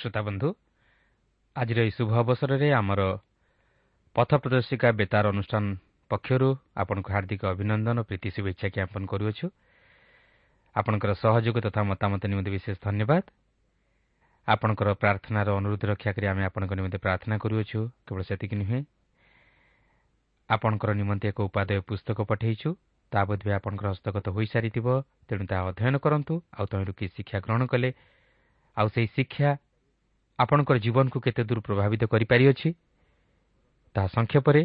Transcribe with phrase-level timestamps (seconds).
[0.00, 0.48] ଶ୍ରୋତା ବନ୍ଧୁ
[1.56, 3.02] ଆଜିର ଏହି ଶୁଭ ଅବସରରେ ଆମର
[4.16, 5.64] ପଥ ପ୍ରଦର୍ଶିକା ବେତାର ଅନୁଷ୍ଠାନ
[6.10, 9.46] ପକ୍ଷରୁ ଆପଣଙ୍କୁ ହାର୍ଦ୍ଦିକ ଅଭିନନ୍ଦନ ଓ ପ୍ରୀତି ଶୁଭେଚ୍ଛା ଜ୍ଞାପନ କରୁଅଛୁ।
[10.76, 13.24] ଆପଣଙ୍କର ସହଯୋଗ ତଥା ମତାମତ ନିମନ୍ତେ ବିଶେଷ ଧନ୍ୟବାଦ।
[14.48, 18.80] ଆପଣଙ୍କର ପ୍ରାର୍ଥନାର ଅନୁରୋଧ ରକ୍ଷା କରି ଆମେ ଆପଣଙ୍କ ନିମନ୍ତେ ପ୍ରାର୍ଥନା କରୁଅଛୁ କେବଳ ସେତିକି ନୁହେଁ।
[20.48, 22.68] ଆପଣଙ୍କର ନିମନ୍ତେ ଏକ ଉପାଦେୟ ପୁସ୍ତକ ପଠାଇଛୁ
[23.12, 24.86] ତାହା ବୋଧହୁଏ ଆପଣଙ୍କର ହସ୍ତଗତ ହୋଇସାରିଥିବ
[25.28, 27.90] ତେଣୁ ତାହା ଅଧ୍ୟୟନ କରନ୍ତୁ ଆଉ ତହିଁରୁ କି ଶିକ୍ଷା ଗ୍ରହଣ କଲେ
[28.76, 29.50] ଆଉ ସେହି ଶିକ୍ଷା
[30.38, 32.68] ଆପଣଙ୍କର ଜୀବନକୁ କେତେ ଦୂର ପ୍ରଭାବିତ କରିପାରିଅଛି?
[33.94, 34.62] ତାହା ସଂକ୍ଷେପରେ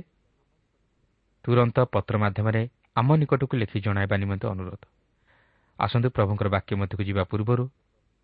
[1.45, 2.61] ତୁରନ୍ତ ପତ୍ର ମାଧ୍ୟମରେ
[2.95, 4.83] ଆମ ନିକଟକୁ ଲେଖି ଜଣାଇବା ନିମନ୍ତେ ଅନୁରୋଧ।
[5.79, 7.63] ଆସନ୍ତୁ ପ୍ରଭୁଙ୍କର ବାକ୍ୟ ମଧ୍ୟକୁ ଯିବା ପୂର୍ବରୁ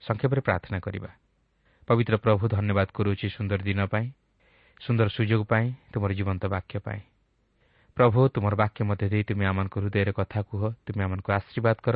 [0.03, 1.09] ସଂକ୍ଷେପରେ ପ୍ରାର୍ଥନା କରିବା।
[1.87, 4.07] ପବିତ୍ର ପ୍ରଭୁ ଧନ୍ୟବାଦ କରୁଅଛି ସୁନ୍ଦର ଦିନ ପାଇଁ
[4.81, 7.01] ସୁନ୍ଦର ସୁଯୋଗ ପାଇଁ ତୁମର ଜୀବନ୍ତ ବାକ୍ୟ ପାଇଁ।
[7.97, 11.95] ପ୍ରଭୁ ତୁମର ବାକ୍ୟ ମଧ୍ୟ ଦେଇ ତୁମେ ଆମମାନଙ୍କ ହୃଦୟରେ କଥା କୁହ ତୁମେ ଆମମାନଙ୍କୁ ଆଶୀର୍ବାଦ କର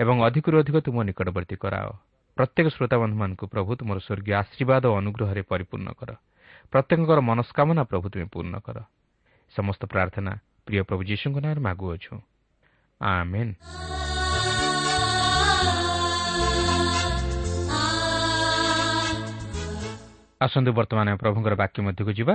[0.00, 1.92] ଏବଂ ଅଧିକରୁ ଅଧିକ ତୁମ ନିକଟବର୍ତ୍ତୀ କରାଅ।
[2.40, 6.10] ପ୍ରତ୍ୟେକ ଶ୍ରୋତାବନ୍ଧୁମାନଙ୍କୁ ପ୍ରଭୁ ତୁମର ସ୍ୱର୍ଗୀୟ ଆଶୀର୍ବାଦ ଓ ଅନୁଗ୍ରହରେ ପରିପୂର୍ଣ୍ଣ କର।
[6.72, 8.76] ପ୍ରତ୍ୟେକଙ୍କର ମନସ୍କାମନା ପ୍ରଭୁ ତୁମେ ପୂର୍ଣ୍ଣ କର।
[9.52, 10.32] ସମସ୍ତ ପ୍ରାର୍ଥନା
[10.64, 12.14] ପ୍ରିୟ ପ୍ରଭୁ ଯୀଶୁଙ୍କ ନାଁରେ ମାଗୁଅଛୁ।
[20.40, 22.34] ଆସନ୍ତୁ ବର୍ତ୍ତମାନ ପ୍ରଭୁଙ୍କର ବାକ୍ୟ ମଧ୍ୟକୁ ଯିବା।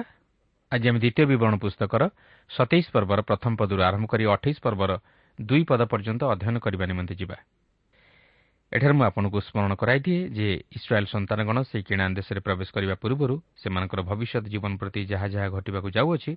[0.71, 2.01] ଆଜି ଆମେ ଦ୍ୱିତୀୟ ବିବରଣୀ ପୁସ୍ତକର
[2.49, 4.91] ସତେଇଶ ପର୍ବର ପ୍ରଥମ ପଦରୁ ଆରମ୍ଭ କରି ଅଠେଇଶ ପର୍ବର
[5.39, 7.37] ଦୁଇ ପଦ ପର୍ଯ୍ୟନ୍ତ ଅଧ୍ୟୟନ କରିବା ନିମନ୍ତେ ଯିବା।
[8.75, 14.01] ଏଠାରେ ମୁଁ ଆପଣଙ୍କୁ ସ୍ମରଣ କରାଇଦିଏ ଯେ ଇସ୍ରାଏଲ୍ ସନ୍ତାନଗଣ ସେହି କିଣା ଦେଶରେ ପ୍ରବେଶ କରିବା ପୂର୍ବରୁ ସେମାନଙ୍କର
[14.03, 16.31] ଭବିଷ୍ୟତ ଜୀବନ ପ୍ରତି ଯାହା ଯାହା ଘଟିବାକୁ ଯାଉଅଛି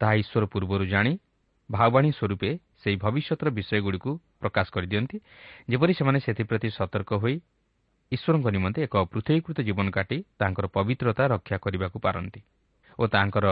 [0.00, 1.12] ତାହା ଈଶ୍ୱର ପୂର୍ବରୁ ଜାଣି
[1.70, 2.50] ଭାବବାଣୀ ସ୍ୱରୂପେ
[2.82, 4.10] ସେହି ଭବିଷ୍ୟତର ବିଷୟଗୁଡ଼ିକୁ
[4.42, 5.16] ପ୍ରକାଶ କରିଦିଅନ୍ତି
[5.68, 7.36] ଯେପରି ସେମାନେ ସେଥିପ୍ରତି ସତର୍କ ହୋଇ
[8.12, 12.40] ଈଶ୍ୱରଙ୍କ ନିମନ୍ତେ ଏକ ପୃଥକୀକୃତ ଜୀବନ କାଟି ତାଙ୍କର ପବିତ୍ରତା ରକ୍ଷା କରିବାକୁ ପାରନ୍ତି
[12.98, 13.46] ଓ ତାଙ୍କର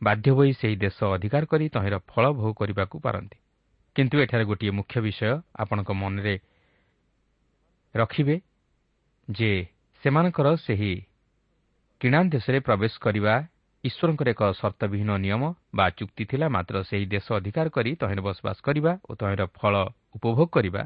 [0.00, 3.38] ବାଧ୍ୟ ହୋଇ ସେହି ଦେଶ ଅଧିକାର କରି ତହିଁର ଫଳ ଭୋଗ କରିବାକୁ ପାରନ୍ତି
[3.96, 5.30] କିନ୍ତୁ ଏଠାରେ ଗୋଟିଏ ମୁଖ୍ୟ ବିଷୟ
[5.62, 6.34] ଆପଣଙ୍କ ମନରେ
[7.96, 8.36] ରଖିବେ
[9.28, 9.50] ଯେ
[10.02, 10.94] ସେମାନଙ୍କର ସେହି
[12.00, 13.34] କିଣା ଦେଶରେ ପ୍ରବେଶ କରିବା
[13.84, 15.42] ଈଶ୍ୱରଙ୍କର ଏକ ସର୍ତ୍ତବିହୀନ ନିୟମ
[15.76, 19.74] ବା ଚୁକ୍ତି ଥିଲା ମାତ୍ର ସେହି ଦେଶ ଅଧିକାର କରି ତହିଁରେ ବସବାସ କରିବା ଓ ତହିଁର ଫଳ
[20.16, 20.82] ଉପଭୋଗ କରିବା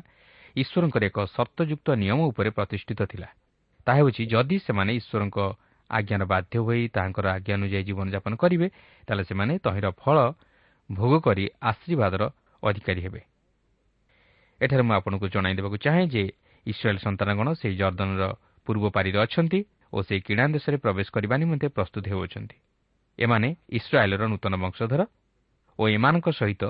[0.56, 3.28] ଈଶ୍ୱରଙ୍କର ଏକ ସର୍ତ୍ତଯୁକ୍ତ ନିୟମ ଉପରେ ପ୍ରତିଷ୍ଠିତ ଥିଲା।
[3.86, 5.38] ତାହା ହେଉଛି ଯଦି ସେମାନେ ଈଶ୍ୱରଙ୍କ
[5.90, 8.66] ଆଜ୍ଞାର ବାଧ୍ୟ ହୋଇ ତାହାଙ୍କର ଆଜ୍ଞା ଅନୁଯାୟୀ ଜୀବନଯାପନ କରିବେ
[9.06, 10.16] ତାହେଲେ ସେମାନେ ତହିଁର ଫଳ
[10.90, 12.22] ଭୋଗ କରି ଆଶୀର୍ବାଦର
[12.62, 13.20] ଅଧିକାରୀ ହେବେ।
[14.60, 16.24] ଏଠାରେ ମୁଁ ଆପଣଙ୍କୁ ଜଣାଇ ଦେବାକୁ ଚାହେଁ ଯେ
[16.66, 18.24] ଇସ୍ରାଏଲ୍ ସନ୍ତାନଗଣ ସେହି ଜର୍ଦ୍ଦନର
[18.66, 19.60] ପୂର୍ବ ପାରିରେ ଅଛନ୍ତି
[19.92, 22.56] ଓ ସେହି କିଣା ଦେଶରେ ପ୍ରବେଶ କରିବା ନିମନ୍ତେ ପ୍ରସ୍ତୁତ ହେଉଅଛନ୍ତି।
[23.18, 25.02] ଏମାନେ ଇସ୍ରାଏଲ୍ର ନୂତନ ବଂଶଧର
[25.78, 26.64] ଓ ଏମାନଙ୍କ ସହିତ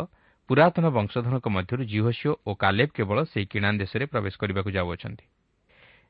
[0.49, 5.25] ପୁରାତନ ବଂଶଧରଙ୍କ ମଧ୍ୟରୁ ଜିହସିଓ ଓ କାଲେବ କେବଳ ସେହି କିଣା ଦେଶରେ ପ୍ରବେଶ କରିବାକୁ ଯାଉଅଛନ୍ତି।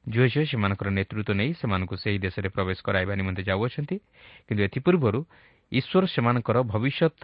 [0.07, 3.97] ଜୁହସିଓ ସେମାନଙ୍କର ନେତୃତ୍ୱ ନେଇ ସେମାନଙ୍କୁ ସେହି ଦେଶରେ ପ୍ରବେଶ କରାଇବା ନିମନ୍ତେ ଯାଉଅଛନ୍ତି
[4.47, 5.21] କିନ୍ତୁ ଏଥିପୂର୍ବରୁ
[5.73, 7.19] ଈଶ୍ୱର ସେମାନଙ୍କର ଭବିଷ୍ୟତ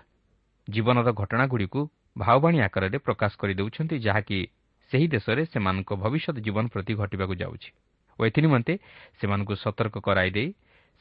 [0.69, 1.81] ଜୀବନର ଘଟଣାଗୁଡ଼ିକୁ
[2.19, 4.39] ଭାଓବାଣୀ ଆକାରରେ ପ୍ରକାଶ କରିଦେଉଛନ୍ତି ଯାହାକି
[4.91, 7.71] ସେହି ଦେଶରେ ସେମାନଙ୍କ ଭବିଷ୍ୟତ ଜୀବନ ପ୍ରତି ଘଟିବାକୁ ଯାଉଛି।
[8.19, 8.75] ଓ ଏଥିନିମନ୍ତେ
[9.19, 10.49] ସେମାନଙ୍କୁ ସତର୍କ କରାଇ ଦେଇ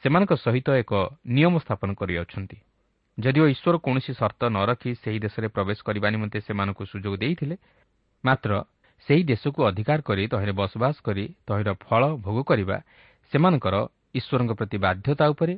[0.02, 0.92] ସେମାନଙ୍କ ସହିତ ଏକ
[1.26, 2.56] ନିୟମ ସ୍ଥାପନ କରିଅଛନ୍ତି।
[3.18, 7.56] ଯଦିଓ ଈଶ୍ୱର କୌଣସି ସର୍ତ୍ତ ନ ରଖି ସେହି ଦେଶରେ ପ୍ରବେଶ କରିବା ନିମନ୍ତେ ସେମାନଙ୍କୁ ସୁଯୋଗ ଦେଇଥିଲେ
[8.24, 8.50] ମାତ୍ର
[9.06, 12.76] ସେହି ଦେଶକୁ ଅଧିକାର କରି ତହିଁରେ ବସବାସ କରି ତହିଁର ଫଳ ଭୋଗ କରିବା
[13.32, 13.74] ସେମାନଙ୍କର
[14.18, 15.54] ଈଶ୍ୱରଙ୍କ ପ୍ରତି ବାଧ୍ୟତା ଉପରେ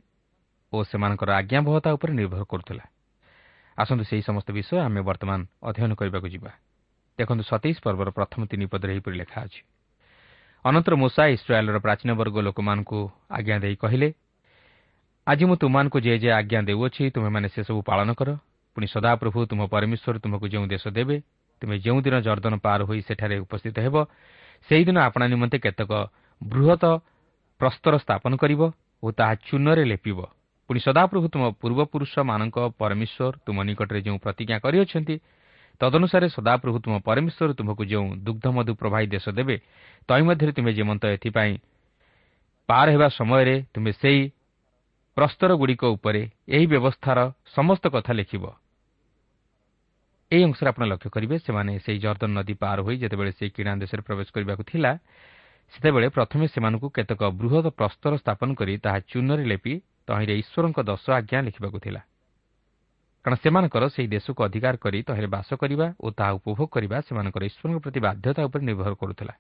[0.72, 2.84] ଓ ସେମାନଙ୍କର ଆଜ୍ଞାବହତା ଉପରେ ନିର୍ଭର କରୁଥିଲା।
[3.78, 6.50] ଆସନ୍ତୁ ସେହି ସମସ୍ତ ବିଷୟ ଆମେ ବର୍ତ୍ତମାନ ଅଧ୍ୟୟନ କରିବାକୁ ଯିବା।
[7.18, 9.60] ଦେଖନ୍ତୁ ସତେଇଶ ପର୍ବର ପ୍ରଥମ ତିନି ପଦରେ ଏହିପରି ଲେଖା ଅଛି।
[10.64, 12.98] ଅନନ୍ତର ମୂଷା ଇସ୍ରାଏଲ୍ର ପ୍ରାଚୀନ ବର୍ଗ ଲୋକମାନଙ୍କୁ
[13.36, 14.08] ଆଜ୍ଞା ଦେଇ କହିଲେ
[15.26, 18.30] ଆଜି ମୁଁ ତୁମମାନଙ୍କୁ ଯେ ଯେ ଆଜ୍ଞା ଦେଉଅଛି ତୁମେମାନେ ସେସବୁ ପାଳନ କର।
[18.76, 21.16] ପୁଣି ସଦାପ୍ରଭୁ ତୁମ ପରମେଶ୍ୱର ତୁମକୁ ଯେଉଁ ଦେଶ ଦେବେ
[21.62, 23.96] ତୁମେ ଯେଉଁଦିନ ଜର୍ଦ୍ଦନ ପାର ହୋଇ ସେଠାରେ ଉପସ୍ଥିତ ହେବ
[24.68, 25.92] ସେହିଦିନ ଆପଣା ନିମନ୍ତେ କେତେକ
[26.40, 26.84] ବୃହତ
[27.60, 28.62] ପ୍ରସ୍ତର ସ୍ଥାପନ କରିବ
[29.02, 30.18] ଓ ତାହା ଚୂନରେ ଲେପିବ।
[30.70, 35.16] ପୁଣି ସଦାପ୍ରଭୁ ତୁମ ପୂର୍ବପୁରୁଷମାନଙ୍କ ପରମେଶ୍ୱର ତୁମ ନିକଟରେ ଯେଉଁ ପ୍ରତିଜ୍ଞା କରିଅଛନ୍ତି
[35.80, 39.56] ତଦନୁସାରେ ସଦାପ୍ରଭୁ ତୁମ ପରମେଶ୍ୱର ତୁମକୁ ଯେଉଁ ଦୁଗ୍ଧମଧୁ ପ୍ରବାହୀ ଦେଶ ଦେବେ
[40.08, 41.54] ତୈମଧ୍ୟରେ ତୁମେ ଯେମନ୍ତ ଏଥିପାଇଁ
[42.68, 44.22] ପାର ହେବା ସମୟରେ ତୁମେ ସେହି
[45.16, 46.22] ପ୍ରସ୍ତରଗୁଡ଼ିକ ଉପରେ
[46.56, 47.18] ଏହି ବ୍ୟବସ୍ଥାର
[47.56, 48.44] ସମସ୍ତ କଥା ଲେଖିବ।
[50.30, 54.02] ଏହି ଅଂଶରେ ଆପଣ ଲକ୍ଷ୍ୟ କରିବେ ସେମାନେ ସେହି ଜର୍ଦ୍ଦନ ନଦୀ ପାର ହୋଇ ଯେତେବେଳେ ସେହି କିଣା ଦେଶରେ
[54.08, 54.92] ପ୍ରବେଶ କରିବାକୁ ଥିଲା
[55.72, 59.72] ସେତେବେଳେ ପ୍ରଥମେ ସେମାନଙ୍କୁ କେତେକ ବୃହତ ପ୍ରସ୍ତର ସ୍ଥାପନ କରି ତାହା ଚୂନରେ ଲେପି
[60.08, 62.00] ତହିଁରେ ଈଶ୍ୱରଙ୍କ ଦଶ ଆଜ୍ଞା ଲେଖିବାକୁ ଥିଲା।
[63.24, 67.78] କାରଣ ସେମାନଙ୍କର ସେହି ଦେଶକୁ ଅଧିକାର କରି ତହିଁରେ ବାସ କରିବା ଓ ତାହା ଉପଭୋଗ କରିବା ସେମାନଙ୍କର ଈଶ୍ୱରଙ୍କ
[67.84, 69.34] ପ୍ରତି ବାଧ୍ୟତା ଉପରେ ନିର୍ଭର କରୁଥିଲା।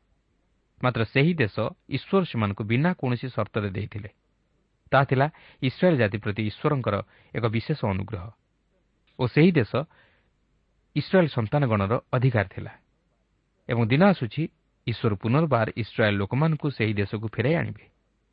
[0.84, 1.56] ମାତ୍ର ସେହି ଦେଶ
[1.88, 4.10] ଈଶ୍ୱର ସେମାନଙ୍କୁ ବିନା କୌଣସି ସର୍ତ୍ତରେ ଦେଇଥିଲେ।
[4.92, 5.26] ତାହା ଥିଲା
[5.62, 6.96] ଇସ୍ରାଏଲ୍ ଜାତି ପ୍ରତି ଈଶ୍ୱରଙ୍କର
[7.34, 8.24] ଏକ ବିଶେଷ ଅନୁଗ୍ରହ।
[9.18, 9.72] ଓ ସେହି ଦେଶ
[10.96, 12.72] ଇସ୍ରାଏଲ୍ ସନ୍ତାନଗଣର ଅଧିକାର ଥିଲା।
[13.68, 14.42] ଏବଂ ଦିନ ଆସୁଛି
[14.86, 17.84] ଈଶ୍ୱର ପୁନର୍ବାର ଇସ୍ରାଏଲ୍ ଲୋକମାନଙ୍କୁ ସେହି ଦେଶକୁ ଫେରାଇ ଆଣିବେ।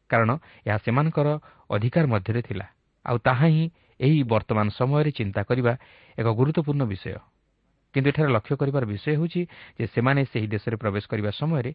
[0.09, 0.29] କାରଣ
[0.67, 1.27] ଏହା ସେମାନଙ୍କର
[1.69, 2.65] ଅଧିକାର ମଧ୍ୟରେ ଥିଲା।
[3.05, 3.65] ଆଉ ତାହା ହିଁ
[3.99, 5.73] ଏହି ବର୍ତ୍ତମାନ ସମୟରେ ଚିନ୍ତା କରିବା
[6.17, 7.19] ଏକ ଗୁରୁତ୍ୱପୂର୍ଣ୍ଣ ବିଷୟ।
[7.93, 9.41] କିନ୍ତୁ ଏଠାରେ ଲକ୍ଷ୍ୟ କରିବାର ବିଷୟ ହେଉଛି
[9.79, 11.71] ଯେ ସେମାନେ ସେହି ଦେଶରେ ପ୍ରବେଶ କରିବା ସମୟରେ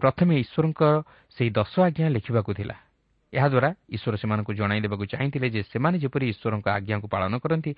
[0.00, 0.82] ପ୍ରଥମେ ଈଶ୍ୱରଙ୍କ
[1.36, 2.76] ସେହି ଦଶ ଆଜ୍ଞା ଲେଖିବାକୁ ଥିଲା।
[3.32, 7.72] ଏହାଦ୍ୱାରା ଈଶ୍ୱର ସେମାନଙ୍କୁ ଜଣାଇ ଦେବାକୁ ଚାହିଁଥିଲେ ଯେ ସେମାନେ ଯେପରି ଈଶ୍ୱରଙ୍କ ଆଜ୍ଞାକୁ ପାଳନ କରନ୍ତି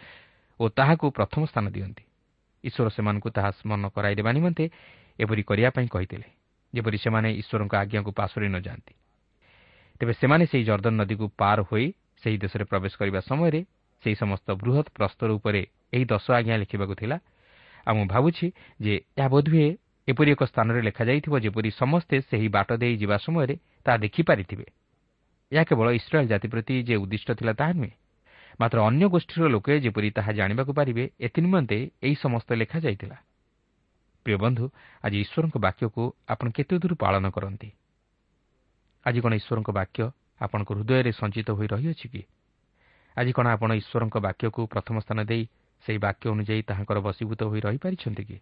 [0.61, 2.05] ଓ ତାହାକୁ ପ୍ରଥମ ସ୍ଥାନ ଦିଅନ୍ତି।
[2.65, 4.65] ଈଶ୍ୱର ସେମାନଙ୍କୁ ତାହା ସ୍ମରଣ କରାଇଦେବା ନିମନ୍ତେ
[5.19, 6.29] ଏପରି କରିବା ପାଇଁ କହିଥିଲେ
[6.75, 8.95] ଯେପରି ସେମାନେ ଈଶ୍ୱରଙ୍କ ଆଜ୍ଞାକୁ ପାଶୋରି ନ ଯାଆନ୍ତି।
[10.01, 11.87] ତେବେ ସେମାନେ ସେହି ଜର୍ଦ୍ଦନ ନଦୀକୁ ପାର ହୋଇ
[12.23, 13.61] ସେହି ଦେଶରେ ପ୍ରବେଶ କରିବା ସମୟରେ
[14.05, 15.61] ସେହି ସମସ୍ତ ବୃହତ୍ ପ୍ରସ୍ତର ଉପରେ
[15.93, 17.17] ଏହି ଦଶ ଆଜ୍ଞା ଲେଖିବାକୁ ଥିଲା।
[17.87, 18.47] ଆଉ ମୁଁ ଭାବୁଛି
[18.81, 19.69] ଯେ ଏହା ବୋଧହୁଏ
[20.09, 24.67] ଏପରି ଏକ ସ୍ଥାନରେ ଲେଖାଯାଇଥିବ ଯେପରି ସମସ୍ତେ ସେହି ବାଟ ଦେଇ ଯିବା ସମୟରେ ତାହା ଦେଖିପାରିଥିବେ।
[25.53, 27.93] ଏହା କେବଳ ଇସ୍ରାଏଲ୍ ଜାତି ପ୍ରତି ଯେ ଉଦ୍ଦିଷ୍ଟ ଥିଲା ତାହା ନୁହେଁ
[28.61, 33.17] ମାତ୍ର ଅନ୍ୟ ଗୋଷ୍ଠୀର ଲୋକେ ଯେପରି ତାହା ଜାଣିବାକୁ ପାରିବେ ଏଥିନିମନ୍ତେ ଏହି ସମସ୍ତ ଲେଖାଯାଇଥିଲା।
[34.27, 34.65] ପ୍ରିୟ ବନ୍ଧୁ
[35.05, 37.69] ଆଜି ଈଶ୍ୱରଙ୍କ ବାକ୍ୟକୁ ଆପଣ କେତେ ଦୂର ପାଳନ କରନ୍ତି?
[39.07, 40.01] ଆଜି କ'ଣ ଈଶ୍ୱରଙ୍କ ବାକ୍ୟ
[40.41, 42.23] ଆପଣଙ୍କ ହୃଦୟରେ ସଞ୍ଚିତ ହୋଇ ରହିଅଛି କି?
[43.17, 45.43] ଆଜି କ'ଣ ଆପଣ ଈଶ୍ୱରଙ୍କ ବାକ୍ୟକୁ ପ୍ରଥମ ସ୍ଥାନ ଦେଇ
[45.85, 48.37] ସେହି ବାକ୍ୟ ଅନୁଯାୟୀ ତାହାଙ୍କର ବଶୀଭୂତ ହୋଇ ରହିପାରିଛନ୍ତି କି?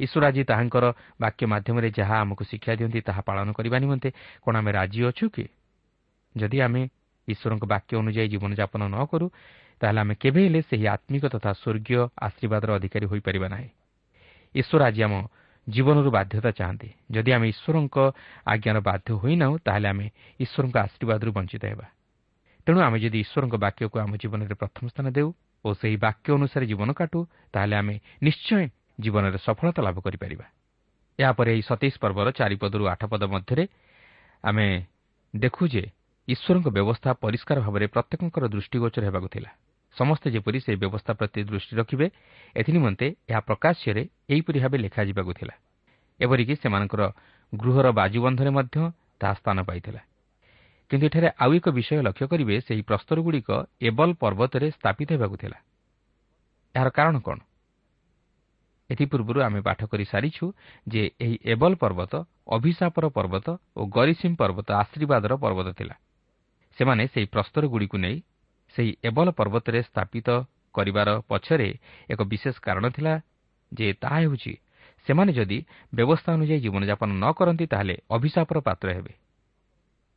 [0.00, 0.84] ଈଶ୍ୱର ଆଜି ତାହାଙ୍କର
[1.20, 4.08] ବାକ୍ୟ ମାଧ୍ୟମରେ ଯାହା ଆମକୁ ଶିକ୍ଷା ଦିଅନ୍ତି ତାହା ପାଳନ କରିବା ନିମନ୍ତେ
[4.42, 5.44] କ'ଣ ଆମେ ରାଜି ଅଛୁ କି?
[6.34, 6.82] ଯଦି ଆମେ
[7.28, 9.26] ଈଶ୍ୱରଙ୍କ ବାକ୍ୟ ଅନୁଯାୟୀ ଜୀବନଯାପନ ନ କରୁ
[9.80, 13.70] ତାହେଲେ ଆମେ କେବେ ହେଲେ ସେହି ଆତ୍ମିକ ତଥା ସ୍ୱର୍ଗୀୟ ଆଶୀର୍ବାଦର ଅଧିକାରୀ ହୋଇପାରିବା ନାହିଁ।
[14.54, 15.14] ଈଶ୍ୱର ଆଜି ଆମ
[15.66, 17.96] ଜୀବନରୁ ବାଧ୍ୟତା ଚାହାନ୍ତି। ଯଦି ଆମେ ଈଶ୍ୱରଙ୍କ
[18.46, 20.06] ଆଜ୍ଞାର ବାଧ୍ୟ ହୋଇନାହୁଁ ତାହେଲେ ଆମେ
[20.40, 21.86] ଈଶ୍ୱରଙ୍କ ଆଶୀର୍ବାଦରୁ ବଞ୍ଚିତ ହେବା।
[22.66, 25.28] ତେଣୁ ଆମେ ଯଦି ଈଶ୍ୱରଙ୍କ ବାକ୍ୟକୁ ଆମ ଜୀବନରେ ପ୍ରଥମ ସ୍ଥାନ ଦେଉ
[25.64, 27.18] ଓ ସେହି ବାକ୍ୟ ଅନୁସାରେ ଜୀବନ କାଟୁ
[27.52, 28.60] ତାହେଲେ ଆମେ ନିଶ୍ଚୟ
[29.00, 30.46] ଜୀବନରେ ସଫଳତା ଲାଭ କରିପାରିବା।
[31.18, 33.64] ଏହାପରେ ଏହି ସତେଇଶ ପର୍ବର ଚାରିପଦରୁ ଆଠ ପଦ ମଧ୍ୟରେ
[34.44, 34.66] ଆମେ
[35.34, 35.84] ଦେଖୁ ଯେ
[36.28, 39.50] ଈଶ୍ୱରଙ୍କ ବ୍ୟବସ୍ଥା ପରିଷ୍କାର ଭାବରେ ପ୍ରତ୍ୟେକଙ୍କର ଦୃଷ୍ଟିଗୋଚର ହେବାକୁ ଥିଲା।
[39.96, 42.06] ସମସ୍ତେ ଯେପରି ସେହି ବ୍ୟବସ୍ଥା ପ୍ରତି ଦୃଷ୍ଟି ରଖିବେ
[42.56, 45.54] ଏଥିନିମନ୍ତେ ଏହା ପ୍ରକାଶ୍ୟରେ ଏହିପରି ଭାବେ ଲେଖାଯିବାକୁ ଥିଲା।
[46.20, 47.02] ଏପରିକି ସେମାନଙ୍କର
[47.52, 48.76] ଗୃହର ବାଜୁବନ୍ଧରେ ମଧ୍ୟ
[49.20, 50.00] ତାହା ସ୍ଥାନ ପାଇଥିଲା।
[50.92, 55.58] କିନ୍ତୁ ଏଠାରେ ଆଉ ଏକ ବିଷୟ ଲକ୍ଷ୍ୟ କରିବେ ସେହି ପ୍ରସ୍ତରଗୁଡ଼ିକ ଏବଲ ପର୍ବତରେ ସ୍ଥାପିତ ହେବାକୁ ଥିଲା।
[56.74, 57.38] ଏହାର କାରଣ କ'ଣ?
[58.90, 60.44] ଏଥିପୂର୍ବରୁ ଆମେ ପାଠ କରି ସାରିଛୁ
[60.86, 62.12] ଯେ ଏହି ଏବଲ ପର୍ବତ
[62.56, 63.46] ଅଭିଶାପର ପର୍ବତ
[63.76, 65.94] ଓ ଗରିସିମ୍ ପର୍ବତ ଆଶୀର୍ବାଦର ପର୍ବତ ଥିଲା।
[66.76, 68.16] ସେମାନେ ସେହି ପ୍ରସ୍ତରଗୁଡ଼ିକୁ ନେଇ
[68.74, 70.28] ସେହି ଏବଲ ପର୍ବତରେ ସ୍ଥାପିତ
[70.74, 71.68] କରିବାର ପଛରେ
[72.12, 73.14] ଏକ ବିଶେଷ କାରଣ ଥିଲା
[73.72, 74.52] ଯେ ତାହା ହେଉଛି
[75.06, 75.58] ସେମାନେ ଯଦି
[75.94, 79.12] ବ୍ୟବସ୍ଥା ଅନୁଯାୟୀ ଜୀବନଯାପନ ନ କରନ୍ତି ତାହେଲେ ଅଭିଶାପର ପାତ୍ର ହେବେ।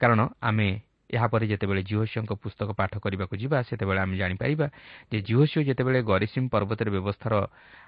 [0.02, 0.70] କାରଣ ଆମେ
[1.16, 4.68] ଏହାପରେ ଯେତେବେଳେ ଜିଓସିଓଙ୍କ ପୁସ୍ତକ ପାଠ କରିବାକୁ ଯିବା ସେତେବେଳେ ଆମେ ଜାଣିପାରିବା
[5.12, 7.34] ଯେ ଜିଓସିଓ ଯେତେବେଳେ ଗରିସିମ୍ ପର୍ବତରେ ବ୍ୟବସ୍ଥାର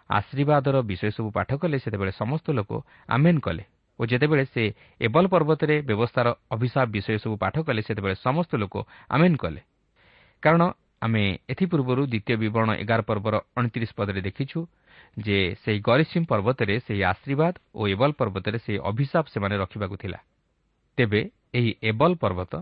[0.09, 2.71] ଆଶୀର୍ବାଦର ବିଷୟ ସବୁ ପାଠ କଲେ ସେତେବେଳେ ସମସ୍ତ ଲୋକ
[3.07, 3.63] ଆମେନ୍ କଲେ।
[3.99, 4.63] ଓ ଯେତେବେଳେ ସେ
[5.01, 8.75] ଏବଲ ପର୍ବତରେ ବ୍ୟବସ୍ଥାର ଅଭିଶାପ ବିଷୟ ସବୁ ପାଠ କଲେ ସେତେବେଳେ ସମସ୍ତ ଲୋକ
[9.09, 9.61] ଆମେନ୍ କଲେ।
[10.43, 10.61] କାରଣ
[11.01, 14.59] ଆମେ ଏଥିପୂର୍ବରୁ ଦ୍ୱିତୀୟ ବିବରଣ ଏଗାର ପର୍ବର ଅଣତିରିଶ ପଦରେ ଦେଖିଛୁ
[15.17, 20.19] ଯେ ସେହି ଗରିସିମ୍ ପର୍ବତରେ ସେହି ଆଶୀର୍ବାଦ ଓ ଏବଲ ପର୍ବତରେ ସେହି ଅଭିଶାପ ସେମାନେ ରଖିବାକୁ ଥିଲା।
[20.97, 21.21] ତେବେ
[21.53, 22.53] ଏହି ଏବଲ ପର୍ବତ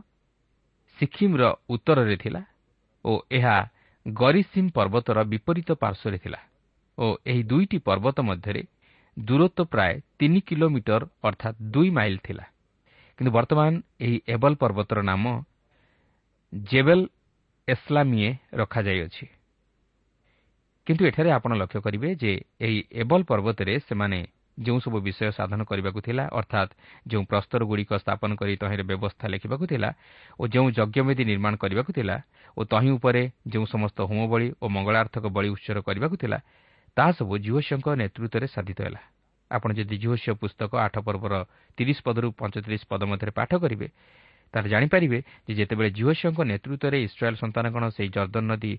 [1.00, 2.42] ସିକିମ୍ର ଉତ୍ତରରେ ଥିଲା
[3.06, 3.56] ଓ ଏହା
[4.06, 6.40] ଗରିସିମ୍ ପର୍ବତର ବିପରୀତ ପାର୍ଶ୍ୱରେ ଥିଲା
[6.98, 8.62] ଓ ଏହି ଦୁଇଟି ପର୍ବତ ମଧ୍ୟରେ
[9.18, 12.46] ଦୂରତ୍ୱ ପ୍ରାୟ ତିନି କିଲୋମିଟର ଅର୍ଥାତ୍ ଦୁଇ ମାଇଲ୍ ଥିଲା।
[13.20, 15.26] କିନ୍ତୁ ବର୍ତ୍ତମାନ ଏହି ଏବଲ ପର୍ବତର ନାମ
[16.54, 17.02] ଜେବେଲ
[17.68, 19.26] ଏସ୍ଲାମିଏ ରଖାଯାଇଅଛି।
[20.88, 24.20] କିନ୍ତୁ ଏଠାରେ ଆପଣ ଲକ୍ଷ୍ୟ କରିବେ ଯେ ଏହି ଏବଲ ପର୍ବତରେ ସେମାନେ
[24.58, 26.72] ଯେଉଁ ସବୁ ବିଷୟ ସାଧନ କରିବାକୁ ଥିଲା ଅର୍ଥାତ୍
[27.08, 29.90] ଯେଉଁ ପ୍ରସ୍ତରଗୁଡ଼ିକ ସ୍ଥାପନ କରି ତହିଁରେ ବ୍ୟବସ୍ଥା ଲେଖିବାକୁ ଥିଲା
[30.40, 32.16] ଓ ଯେଉଁ ଯଜ୍ଞବେଦୀ ନିର୍ମାଣ କରିବାକୁ ଥିଲା
[32.58, 33.22] ଓ ତହିଁ ଉପରେ
[33.52, 36.38] ଯେଉଁ ସମସ୍ତ ହୋମବଳି ଓ ମଙ୍ଗଳାର୍ଥକ ବଳି ଉତ୍ସର କରିବାକୁ ଥିଲା
[36.98, 39.02] ତାହା ସବୁ ଜିଓସିଓଙ୍କ ନେତୃତ୍ୱରେ ସାଧିତ ହେଲା।
[39.52, 41.34] ଆପଣ ଯଦି ଜିଓସିଓ ପୁସ୍ତକ ଆଠ ପର୍ବର
[41.78, 43.88] ତିରିଶ ପଦରୁ ପଞ୍ଚତିରିଶ ପଦ ମଧ୍ୟରେ ପାଠ କରିବେ
[44.54, 48.74] ତାହେଲେ ଜାଣିପାରିବେ ଯେ ଯେତେବେଳେ ଜିଓସିଓଙ୍କ ନେତୃତ୍ୱରେ ଇସ୍ରାଏଲ୍ ସନ୍ତାନଗଣ ସେହି ଜର୍ଦ୍ଦନ ନଦୀ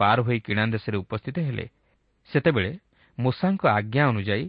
[0.00, 1.64] ପାର ହୋଇ କିଣା ଦେଶରେ ଉପସ୍ଥିତ ହେଲେ
[2.30, 2.70] ସେତେବେଳେ
[3.18, 4.44] ମୂଷାଙ୍କ ଆଜ୍ଞା ଅନୁଯାୟୀ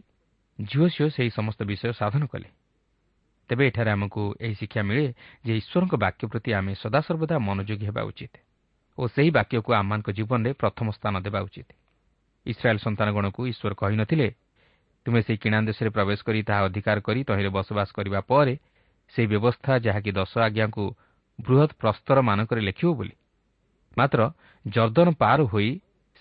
[0.59, 2.49] ଝିଅସିଓ ସେହି ସମସ୍ତ ବିଷୟ ସାଧନ କଲେ।
[3.49, 5.05] ତେବେ ଏଠାରେ ଆମକୁ ଏହି ଶିକ୍ଷା ମିଳେ
[5.45, 8.33] ଯେ ଈଶ୍ୱରଙ୍କ ବାକ୍ୟ ପ୍ରତି ଆମେ ସଦାସର୍ବଦା ମନୋଯୋଗୀ ହେବା ଉଚିତ
[8.97, 11.69] ଓ ସେହି ବାକ୍ୟକୁ ଆମମାନଙ୍କ ଜୀବନରେ ପ୍ରଥମ ସ୍ଥାନ ଦେବା ଉଚିତ।
[12.45, 14.27] ଇସ୍ରାଏଲ୍ ସନ୍ତାନଗଣକୁ ଈଶ୍ୱର କହିନଥିଲେ
[15.05, 18.53] ତୁମେ ସେହି କିଣା ଦେଶରେ ପ୍ରବେଶ କରି ତାହା ଅଧିକାର କରି ତହିଁରେ ବସବାସ କରିବା ପରେ
[19.13, 20.85] ସେହି ବ୍ୟବସ୍ଥା ଯାହାକି ଦଶ ଆଜ୍ଞାଙ୍କୁ
[21.39, 23.15] ବୃହତ୍ ପ୍ରସ୍ତରମାନଙ୍କରେ ଲେଖିବ ବୋଲି।
[23.97, 24.19] ମାତ୍ର
[24.65, 25.69] ଜର୍ଦ୍ଦନ ପାର ହୋଇ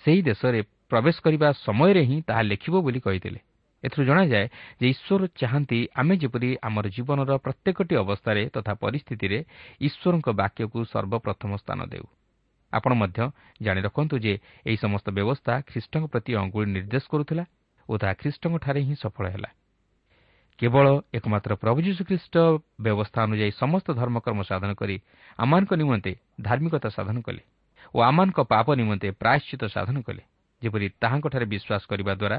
[0.05, 0.59] ସେହି ଦେଶରେ
[0.91, 3.41] ପ୍ରବେଶ କରିବା ସମୟରେ ହିଁ ତାହା ଲେଖିବ ବୋଲି କହିଥିଲେ।
[3.83, 4.47] ଏଥିରୁ ଜଣାଯାଏ
[4.81, 9.39] ଯେ ଈଶ୍ୱର ଚାହାନ୍ତି ଆମେ ଯେପରି ଆମର ଜୀବନର ପ୍ରତ୍ୟେକଟି ଅବସ୍ଥାରେ ତଥା ପରିସ୍ଥିତିରେ
[9.81, 12.07] ଈଶ୍ୱରଙ୍କ ବାକ୍ୟକୁ ସର୍ବପ୍ରଥମ ସ୍ଥାନ ଦେଉ।
[12.73, 13.19] ଆପଣ ମଧ୍ୟ
[13.61, 14.35] ଜାଣି ରଖନ୍ତୁ ଯେ
[14.67, 17.45] ଏହି ସମସ୍ତ ବ୍ୟବସ୍ଥା ଖ୍ରୀଷ୍ଟଙ୍କ ପ୍ରତି ଅଙ୍ଗୁଳି ନିର୍ଦ୍ଦେଶ କରୁଥିଲା
[17.89, 19.51] ଓ ତାହା ଖ୍ରୀଷ୍ଟଙ୍କଠାରେ ହିଁ ସଫଳ ହେଲା।
[20.59, 20.87] କେବଳ
[21.19, 22.35] ଏକମାତ୍ର ପ୍ରଭୁ ଯୀଶୁଖ୍ରୀଷ୍ଟ
[22.85, 24.97] ବ୍ୟବସ୍ଥା ଅନୁଯାୟୀ ସମସ୍ତ ଧର୍ମକର୍ମ ସାଧନ କରି
[25.39, 27.43] ଆମମାନଙ୍କ ନିମନ୍ତେ ଧାର୍ମିକତା ସାଧନ କଲେ
[27.95, 30.23] ଓ ଆମମାନଙ୍କ ପାପ ନିମନ୍ତେ ପ୍ରାୟଶ୍ଚିତ ସାଧନ କଲେ
[30.63, 32.39] ଯେପରି ତାହାଙ୍କଠାରେ ବିଶ୍ୱାସ କରିବା ଦ୍ୱାରା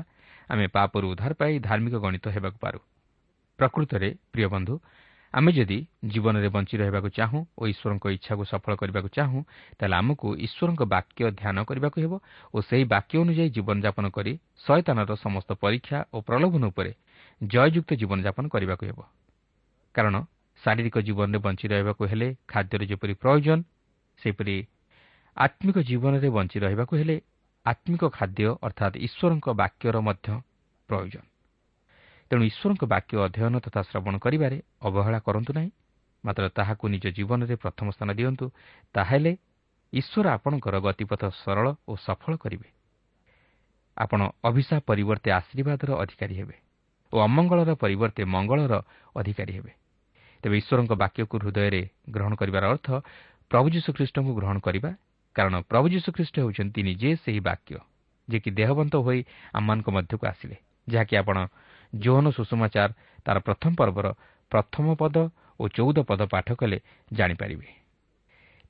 [0.50, 2.80] ଆମେ ପାପରୁ ଉଦ୍ଧାର ପାଇ ଧାର୍ମିକ ଗଣିତ ହେବାକୁ ପାରୁ।
[3.60, 4.76] ପ୍ରକୃତରେ ପ୍ରିୟ ବନ୍ଧୁ
[5.34, 9.40] ଆମେ ଯଦି ଜୀବନରେ ବଞ୍ଚି ରହିବାକୁ ଚାହୁଁ ଓ ଈଶ୍ୱରଙ୍କ ଇଚ୍ଛାକୁ ସଫଳ କରିବାକୁ ଚାହୁଁ
[9.78, 12.14] ତାହେଲେ ଆମକୁ ଈଶ୍ୱରଙ୍କ ବାକ୍ୟ ଧ୍ୟାନ କରିବାକୁ ହେବ
[12.54, 14.34] ଓ ସେହି ବାକ୍ୟ ଅନୁଯାୟୀ ଜୀବନଯାପନ କରି
[14.66, 16.92] ଶୟତାନର ସମସ୍ତ ପରୀକ୍ଷା ଓ ପ୍ରଲୋଭନ ଉପରେ
[17.42, 19.00] ଜୟଯୁକ୍ତ ଜୀବନଯାପନ କରିବାକୁ ହେବ।
[19.96, 20.16] କାରଣ
[20.62, 23.60] ଶାରୀରିକ ଜୀବନରେ ବଞ୍ଚି ରହିବାକୁ ହେଲେ ଖାଦ୍ୟର ଯେପରି ପ୍ରୟୋଜନ
[24.20, 24.58] ସେପରି
[25.38, 27.16] ଆତ୍ମିକ ଜୀବନରେ ବଞ୍ଚି ରହିବାକୁ ହେଲେ
[27.66, 30.28] ଆତ୍ମିକ ଖାଦ୍ୟ ଅର୍ଥାତ୍ ଈଶ୍ୱରଙ୍କ ବାକ୍ୟର ମଧ୍ୟ
[30.90, 31.24] ପ୍ରୟୋଜନ।
[32.32, 35.70] ତେଣୁ ଈଶ୍ୱରଙ୍କ ବାକ୍ୟ ଅଧ୍ୟୟନ ତଥା ଶ୍ରବଣ କରିବାରେ ଅବହେଳା କରନ୍ତୁ ନାହିଁ
[36.24, 38.46] ମାତ୍ର ତାହାକୁ ନିଜ ଜୀବନରେ ପ୍ରଥମ ସ୍ଥାନ ଦିଅନ୍ତୁ
[38.96, 39.32] ତାହେଲେ
[39.94, 42.68] ଈଶ୍ୱର ଆପଣଙ୍କର ଗତିପଥ ସରଳ ଓ ସଫଳ କରିବେ।
[43.98, 46.56] ଆପଣ ଅଭିଶାପ ପରିବର୍ତ୍ତେ ଆଶୀର୍ବାଦର ଅଧିକାରୀ ହେବେ
[47.14, 48.74] ଓ ଅମଙ୍ଗଳର ପରିବର୍ତ୍ତେ ମଙ୍ଗଳର
[49.16, 49.72] ଅଧିକାରୀ ହେବେ।
[50.44, 52.88] ତେବେ ଈଶ୍ୱରଙ୍କ ବାକ୍ୟକୁ ହୃଦୟରେ ଗ୍ରହଣ କରିବାର ଅର୍ଥ
[53.52, 54.90] ପ୍ରଭୁ ଯୀଶୁଖ୍ରୀଷ୍ଟଙ୍କୁ ଗ୍ରହଣ କରିବା
[55.36, 57.74] କାରଣ ପ୍ରଭୁ ଯୀଶୁଖ୍ରୀଷ୍ଟ ହେଉଛନ୍ତି ନିଜେ ସେହି ବାକ୍ୟ
[58.28, 59.20] ଯିଏକି ଦେହବନ୍ତ ହୋଇ
[59.54, 60.56] ଆମମାନଙ୍କ ମଧ୍ୟକୁ ଆସିଲେ
[60.88, 61.38] ଯାହାକି ଆପଣ
[61.94, 62.90] ଯୌନ ସୁଷମାଚାର
[63.26, 64.08] ତା'ର ପ୍ରଥମ ପର୍ବର
[64.52, 65.16] ପ୍ରଥମ ପଦ
[65.60, 66.78] ଓ ଚଉଦ ପଦ ପାଠ କଲେ
[67.12, 67.68] ଜାଣିପାରିବେ।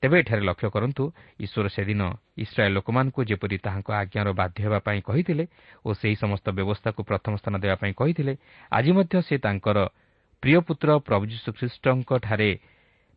[0.02, 1.02] ତେବେ ଏଠାରେ ଲକ୍ଷ୍ୟ କରନ୍ତୁ
[1.40, 2.02] ଈଶ୍ୱର ସେଦିନ
[2.36, 5.44] ଇସ୍ରାଏଲ୍ ଲୋକମାନଙ୍କୁ ଯେପରି ତାହାଙ୍କ ଆଜ୍ଞାର ବାଧ୍ୟ ହେବା ପାଇଁ କହିଥିଲେ
[5.84, 8.32] ଓ ସେହି ସମସ୍ତ ବ୍ୟବସ୍ଥାକୁ ପ୍ରଥମ ସ୍ଥାନ ଦେବା ପାଇଁ କହିଥିଲେ
[8.72, 9.78] ଆଜି ମଧ୍ୟ ସେ ତାଙ୍କର
[10.42, 12.50] ପ୍ରିୟ ପୁତ୍ର ପ୍ରଭୁ ଯୀଶୁଖ୍ରୀଷ୍ଟଙ୍କଠାରେ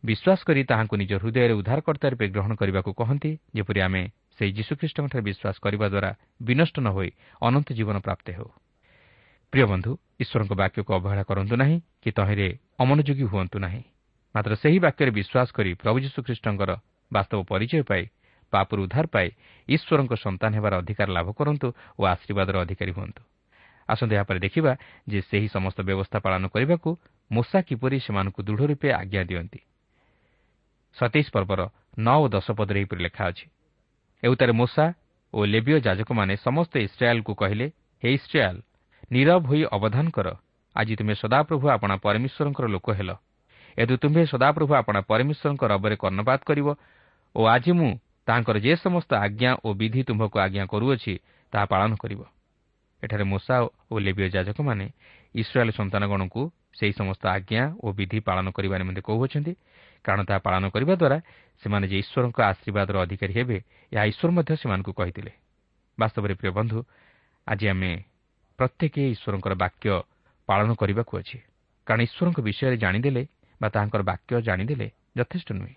[0.04, 4.02] ବିଶ୍ୱାସ କରି ତାହାଙ୍କୁ ନିଜ ହୃଦୟରେ ଉଦ୍ଧାରକର୍ତ୍ତା ରୂପେ ଗ୍ରହଣ କରିବାକୁ କହନ୍ତି ଯେପରି ଆମେ
[4.38, 6.10] ସେହି ଯୀଶୁଖ୍ରୀଷ୍ଟଙ୍କଠାରେ ବିଶ୍ୱାସ କରିବା ଦ୍ୱାରା
[6.42, 7.10] ବିନଷ୍ଟ ନ ହୋଇ
[7.42, 8.50] ଅନନ୍ତ ଜୀବନ ପ୍ରାପ୍ତ ହେଉ।
[9.52, 9.90] ପ୍ରିୟ ବନ୍ଧୁ
[10.22, 13.82] ଈଶ୍ୱରଙ୍କ ବାକ୍ୟକୁ ଅବହେଳା କରନ୍ତୁ ନାହିଁ କି ତହିଁରେ ଅମନୋଯୋଗୀ ହୁଅନ୍ତୁ ନାହିଁ।
[14.34, 16.70] ମାତ୍ର ସେହି ବାକ୍ୟରେ ବିଶ୍ୱାସ କରି ପ୍ରଭୁ ଯୀଶୁଖ୍ରୀଷ୍ଟଙ୍କର
[17.10, 18.02] ବାସ୍ତବ ପରିଚୟ ପାଇ
[18.52, 19.28] ପାପରୁ ଉଦ୍ଧାର ପାଇ
[19.68, 23.22] ଈଶ୍ୱରଙ୍କ ସନ୍ତାନ ହେବାର ଅଧିକାର ଲାଭ କରନ୍ତୁ ଓ ଆଶୀର୍ବାଦର ଅଧିକାରୀ ହୁଅନ୍ତୁ।
[23.88, 24.72] ଆସନ୍ତୁ ଏହାପରେ ଦେଖିବା
[25.08, 26.90] ଯେ ସେହି ସମସ୍ତ ବ୍ୟବସ୍ଥା ପାଳନ କରିବାକୁ
[27.30, 29.60] ମୂଷା କିପରି ସେମାନଙ୍କୁ ଦୃଢ଼ ରୂପେ ଆଜ୍ଞା ଦିଅନ୍ତି।
[30.96, 31.60] ସତେଇଶ ପର୍ବର
[31.98, 33.46] ନଅ ଓ ଦଶ ପଦରେ ଏହିପରି ଲେଖା ଅଛି।
[34.22, 34.86] ଏଉତାରେ ମୂଷା
[35.34, 37.66] ଓ ଲେବିୟ ଯାଜକମାନେ ସମସ୍ତେ ଇସ୍ରାଏଲ୍କୁ କହିଲେ
[38.02, 38.60] ହେ ଇସ୍ରାଏଲ୍
[39.12, 40.28] ନିରବ ହୋଇ ଅବଧାନ କର।
[40.76, 43.10] ଆଜି ତୁମେ ସଦାପ୍ରଭୁ ଆପଣା ପରମେଶ୍ୱରଙ୍କର ଲୋକ ହେଲ।
[43.78, 46.68] ଏଦୁ ତୁମ୍ଭେ ସଦାପ୍ରଭୁ ଆପଣା ପରମେଶ୍ୱରଙ୍କ ରବରେ କର୍ଣ୍ଣପାତ କରିବ
[47.34, 47.90] ଓ ଆଜି ମୁଁ
[48.26, 51.14] ତାହାଙ୍କର ଯେ ସମସ୍ତ ଆଜ୍ଞା ଓ ବିଧି ତୁମ୍ଭକୁ ଆଜ୍ଞା କରୁଅଛି
[51.52, 52.20] ତାହା ପାଳନ କରିବ।
[53.02, 53.56] ଏଠାରେ ମୂଷା
[53.92, 54.86] ଓ ଲେବିୟ ଯାଜକମାନେ
[55.34, 56.40] ଇସ୍ରାଏଲ୍ ସନ୍ତାନଗଣକୁ
[56.78, 59.52] ସେହି ସମସ୍ତ ଆଜ୍ଞା ଓ ବିଧି ପାଳନ କରିବା ନିମନ୍ତେ କହୁଅଛନ୍ତି।
[60.04, 61.18] କାରଣ ତାହା ପାଳନ କରିବା ଦ୍ୱାରା
[61.62, 63.58] ସେମାନେ ଯେ ଈଶ୍ୱରଙ୍କ ଆଶୀର୍ବାଦର ଅଧିକାରୀ ହେବେ
[63.92, 65.32] ଏହା ଈଶ୍ୱର ମଧ୍ୟ ସେମାନଙ୍କୁ କହିଥିଲେ।
[65.98, 66.78] ବାସ୍ତବରେ ପ୍ରିୟ ବନ୍ଧୁ
[67.46, 67.90] ଆଜି ଆମେ
[68.58, 69.86] ପ୍ରତ୍ୟେକ ଈଶ୍ୱରଙ୍କର ବାକ୍ୟ
[70.48, 71.38] ପାଳନ କରିବାକୁ ଅଛି।
[71.86, 73.22] କାରଣ ଈଶ୍ୱରଙ୍କ ବିଷୟରେ ଜାଣିଦେଲେ
[73.60, 74.86] ବା ତାହାଙ୍କର ବାକ୍ୟ ଜାଣିଦେଲେ
[75.18, 75.74] ଯଥେଷ୍ଟ ନୁହେଁ।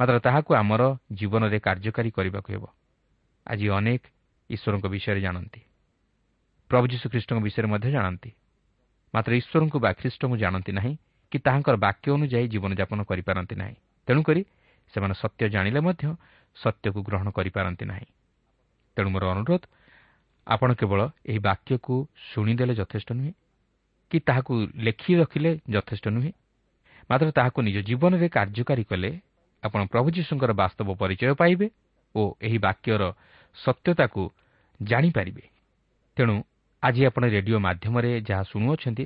[0.00, 0.82] ମାତ୍ର ତାହାକୁ ଆମର
[1.12, 2.64] ଜୀବନରେ କାର୍ଯ୍ୟକାରୀ କରିବାକୁ ହେବ।
[3.46, 4.02] ଆଜି ଅନେକ
[4.50, 5.60] ଈଶ୍ୱରଙ୍କ ବିଷୟରେ ଜାଣନ୍ତି।
[6.70, 8.30] ପ୍ରଭୁ ଯୀଶୁଖ୍ରୀଷ୍ଟଙ୍କ ବିଷୟରେ ମଧ୍ୟ ଜାଣନ୍ତି।
[9.14, 10.96] ମାତ୍ର ଈଶ୍ୱରଙ୍କୁ ବା ଖ୍ରୀଷ୍ଟଙ୍କୁ ଜାଣନ୍ତି ନାହିଁ।
[11.32, 13.76] କି ତାହାଙ୍କର ବାକ୍ୟ ଅନୁଯାୟୀ ଜୀବନଯାପନ କରିପାରନ୍ତି ନାହିଁ।
[14.08, 14.42] ତେଣୁକରି
[14.94, 16.04] ସେମାନେ ସତ୍ୟ ଜାଣିଲେ ମଧ୍ୟ
[16.56, 18.06] ସତ୍ୟକୁ ଗ୍ରହଣ କରିପାରନ୍ତି ନାହିଁ।
[18.96, 19.62] ତେଣୁ ମୋର ଅନୁରୋଧ
[20.46, 21.94] ଆପଣ କେବଳ ଏହି ବାକ୍ୟକୁ
[22.30, 23.32] ଶୁଣିଦେଲେ ଯଥେଷ୍ଟ ନୁହେଁ
[24.10, 26.32] କି ତାହାକୁ ଲେଖି ରଖିଲେ ଯଥେଷ୍ଟ ନୁହେଁ
[27.10, 29.10] ମାତ୍ର ତାହାକୁ ନିଜ ଜୀବନରେ କାର୍ଯ୍ୟକାରୀ କଲେ
[29.62, 31.66] ଆପଣ ପ୍ରଭୁ ଯୀଶୁଙ୍କର ବାସ୍ତବ ପରିଚୟ ପାଇବେ
[32.14, 33.02] ଓ ଏହି ବାକ୍ୟର
[33.56, 34.22] ସତ୍ୟତାକୁ
[34.80, 35.44] ଜାଣିପାରିବେ।
[36.16, 36.34] ତେଣୁ
[36.82, 39.04] ଆଜି ଆପଣ ରେଡିଓ ମାଧ୍ୟମରେ ଯାହା ଶୁଣୁଅଛନ୍ତି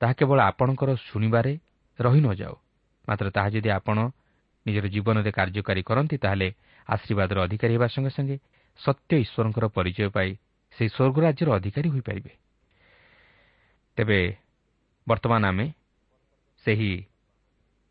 [0.00, 1.52] ତାହା କେବଳ ଆପଣଙ୍କର ଶୁଣିବାରେ
[1.98, 2.54] ରହି ନଯାଉ
[3.08, 3.98] ମାତ୍ର ତାହା ଯଦି ଆପଣ
[4.66, 6.48] ନିଜର ଜୀବନରେ କାର୍ଯ୍ୟକାରୀ କରନ୍ତି ତାହେଲେ
[6.88, 8.36] ଆଶୀର୍ବାଦର ଅଧିକାରୀ ହେବା ସଙ୍ଗେ ସଙ୍ଗେ
[8.80, 10.30] ସତ୍ୟ ଈଶ୍ୱରଙ୍କର ପରିଚୟ ପାଇ
[10.76, 12.32] ସେହି ସ୍ୱର୍ଗରାଜ୍ୟର ଅଧିକାରୀ ହୋଇପାରିବେ।
[13.96, 14.20] ତେବେ
[15.06, 15.66] ବର୍ତ୍ତମାନ ଆମେ
[16.66, 16.92] ସେହି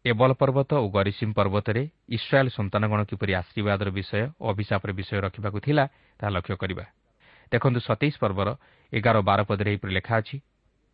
[0.06, 5.84] ଏବଲ ପର୍ବତ ଓ ଗରିସିମ୍ ପର୍ବତରେ ଇସ୍ରାଏଲ୍ ସନ୍ତାନଗଣ କିପରି ଆଶୀର୍ବାଦର ବିଷୟ ଓ ଅଭିଶାପର ବିଷୟ ରଖିବାକୁ ଥିଲା
[6.20, 6.86] ତାହା ଲକ୍ଷ୍ୟ କରିବା।
[7.52, 8.48] ଦେଖନ୍ତୁ ସତେଇଶ ପର୍ବର
[8.94, 10.38] ଏଗାର ବାର ପଦରେ ଏହିପରି ଲେଖା ଅଛି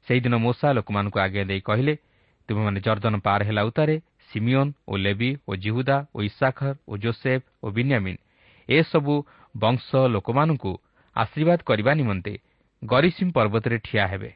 [0.07, 1.93] ସେହିଦିନ ମୂଷା ଲୋକମାନଙ୍କୁ ଆଜ୍ଞା ଦେଇ କହିଲେ
[2.49, 3.95] ତୁମେମାନେ ଜର୍ଦ୍ଦନ ପାର ହେଲା ଉତ୍ତାରେ
[4.29, 8.19] ସିମିଓନ୍ ଓ ଲେବି ଓ ଜିହୁଦା ଓ ଇସାଖର ଓ ଜୋସେଫ୍ ଓ ବିନ୍ୟାମିନ୍
[8.69, 9.13] ଏସବୁ
[9.55, 10.71] ବଂଶ ଲୋକମାନଙ୍କୁ
[11.15, 12.33] ଆଶୀର୍ବାଦ କରିବା ନିମନ୍ତେ
[12.81, 14.31] ଗରିସିମ୍ ପର୍ବତରେ ଠିଆ ହେବେ।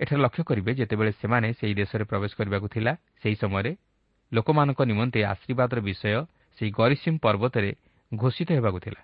[0.00, 2.92] ଏଠାରେ ଲକ୍ଷ୍ୟ କରିବେ ଯେତେବେଳେ ସେମାନେ ସେହି ଦେଶରେ ପ୍ରବେଶ କରିବାକୁ ଥିଲା
[3.22, 3.72] ସେହି ସମୟରେ
[4.32, 6.20] ଲୋକମାନଙ୍କ ନିମନ୍ତେ ଆଶୀର୍ବାଦର ବିଷୟ
[6.58, 7.70] ସେହି ଗରିସିମ୍ ପର୍ବତରେ
[8.12, 9.00] ଘୋଷିତ ହେବାକୁ ଥିଲା।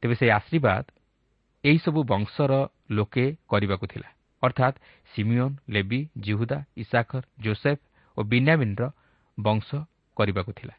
[0.00, 0.84] ତେବେ ସେହି ଆଶୀର୍ବାଦ
[1.64, 2.52] ଏହିସବୁ ବଂଶର
[2.90, 4.08] ଲୋକେ କରିବାକୁ ଥିଲା।
[4.42, 4.76] ଅର୍ଥାତ୍
[5.14, 7.82] ସିମିଓନ୍ ଲେବି ଜିହୁଦା ଇସାଖର ଜୋସେଫ୍
[8.16, 8.84] ଓ ବିନ୍ୟାମିନ୍ର
[9.38, 9.68] ବଂଶ
[10.16, 10.74] କରିବାକୁ ଥିଲା।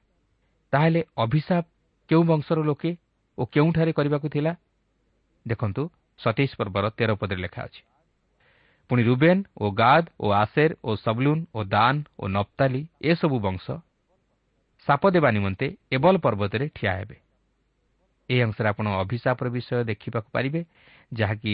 [0.73, 1.65] ତାହେଲେ ଅଭିଶାପ
[2.09, 2.91] କେଉଁ ବଂଶର ଲୋକେ
[3.37, 4.51] ଓ କେଉଁଠାରେ କରିବାକୁ ଥିଲା?
[5.48, 5.83] ଦେଖନ୍ତୁ
[6.19, 7.81] ସତେଇଶ ପର୍ବର ତେର ପଦରେ ଲେଖା ଅଛି।
[8.89, 13.65] ପୁଣି ରୁବେନ୍ ଓ ଗାଦ ଓ ଆସେର ଓ ସବଲୁନ୍ ଓ ଦାନ ଓ ନପ୍ତାଲି ଏସବୁ ବଂଶ
[14.87, 17.17] ସାପ ଦେବା ନିମନ୍ତେ ଏବଲ ପର୍ବତରେ ଠିଆ ହେବେ।
[18.29, 20.61] ଏହି ଅଂଶରେ ଆପଣ ଅଭିଶାପର ବିଷୟ ଦେଖିବାକୁ ପାରିବେ
[21.13, 21.53] ଯାହାକି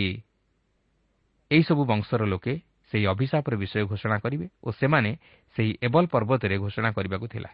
[1.52, 2.54] ଏହିସବୁ ବଂଶର ଲୋକେ
[2.92, 5.12] ସେହି ଅଭିଶାପର ବିଷୟ ଘୋଷଣା କରିବେ ଓ ସେମାନେ
[5.56, 7.50] ସେହି ଏବଲ ପର୍ବତରେ ଘୋଷଣା କରିବାକୁ ଥିଲା।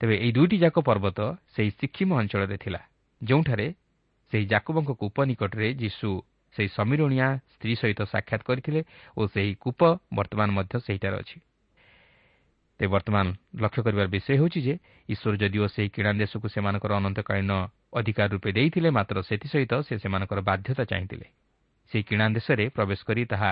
[0.00, 1.18] ତେବେ ଏହି ଦୁଇଟି ଯାକ ପର୍ବତ
[1.54, 2.80] ସେହି ସିକ୍କିମ ଅଞ୍ଚଳରେ ଥିଲା
[3.22, 3.66] ଯେଉଁଠାରେ
[4.32, 6.08] ସେହି ଜାକୁବଙ୍କ କୂପ ନିକଟରେ ଯୀଶୁ
[6.54, 8.80] ସେହି ସମୀରଣିଆ ସ୍ତ୍ରୀ ସହିତ ସାକ୍ଷାତ କରିଥିଲେ
[9.16, 9.80] ଓ ସେହି କୂପ
[10.14, 11.38] ବର୍ତ୍ତମାନ ମଧ୍ୟ ସେହିଠାରେ ଅଛି।
[12.80, 13.26] ତେବେ ବର୍ତ୍ତମାନ
[13.62, 14.74] ଲକ୍ଷ୍ୟ କରିବାର ବିଷୟ ହେଉଛି ଯେ
[15.08, 17.52] ଈଶ୍ୱର ଯଦିଓ ସେହି କିଣା ଦେଶକୁ ସେମାନଙ୍କର ଅନନ୍ତକାଳୀନ
[17.92, 21.26] ଅଧିକାର ରୂପେ ଦେଇଥିଲେ ମାତ୍ର ସେଥିସହିତ ସେ ସେମାନଙ୍କର ବାଧ୍ୟତା ଚାହିଁଥିଲେ।
[21.90, 23.50] ସେହି କିଣା ଦେଶରେ ପ୍ରବେଶ କରି ତାହା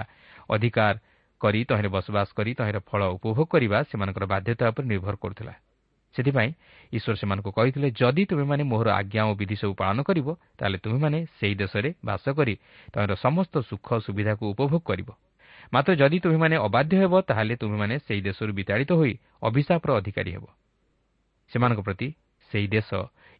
[0.50, 0.94] ଅଧିକାର
[1.40, 5.54] କରି ତହିଁରେ ବସବାସ କରି ତହିଁର ଫଳ ଉପଭୋଗ କରିବା ସେମାନଙ୍କର ବାଧ୍ୟତା ଉପରେ ନିର୍ଭର କରୁଥିଲା।
[6.14, 6.50] ସେଥିପାଇଁ
[6.92, 11.54] ଈଶ୍ୱର ସେମାନଙ୍କୁ କହିଥିଲେ ଯଦି ତୁମେମାନେ ମୋହର ଆଜ୍ଞା ଓ ବିଧି ସବୁ ପାଳନ କରିବ ତାହେଲେ ତୁମେମାନେ ସେହି
[11.54, 12.54] ଦେଶରେ ବାସ କରି
[12.92, 15.08] ତହିଁର ସମସ୍ତ ସୁଖ ସୁବିଧାକୁ ଉପଭୋଗ କରିବ।
[15.72, 20.44] ମାତ୍ର ଯଦି ତୁମେମାନେ ଅବାଧ୍ୟ ହେବ ତାହେଲେ ତୁମେମାନେ ସେହି ଦେଶରୁ ବିତାଡ଼ିତ ହୋଇ ଅଭିଶାପର ଅଧିକାରୀ ହେବ।
[21.50, 22.08] ସେମାନଙ୍କ ପ୍ରତି
[22.50, 22.90] ସେହି ଦେଶ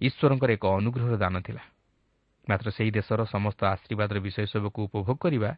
[0.00, 1.62] ଈଶ୍ୱରଙ୍କର ଏକ ଅନୁଗ୍ରହର ଦାନ ଥିଲା।
[2.46, 5.50] ମାତ୍ର ସେହି ଦେଶର ସମସ୍ତ ଆଶୀର୍ବାଦର ବିଷୟ ସବୁକୁ ଉପଭୋଗ କରିବା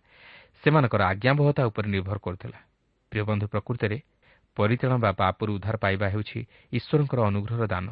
[0.60, 2.58] ସେମାନଙ୍କର ଆଜ୍ଞାବହତା ଉପରେ ନିର୍ଭର କରୁଥିଲା।
[3.12, 3.98] ପ୍ରିୟବନ୍ଧୁ ପ୍ରକୃତରେ
[4.56, 6.40] ପରିତ୍ରାଣ ବା ପାପରୁ ଉଦ୍ଧାର ପାଇବା ହେଉଛି
[6.72, 7.86] ଈଶ୍ୱରଙ୍କର ଅନୁଗ୍ରହର ଦାନ।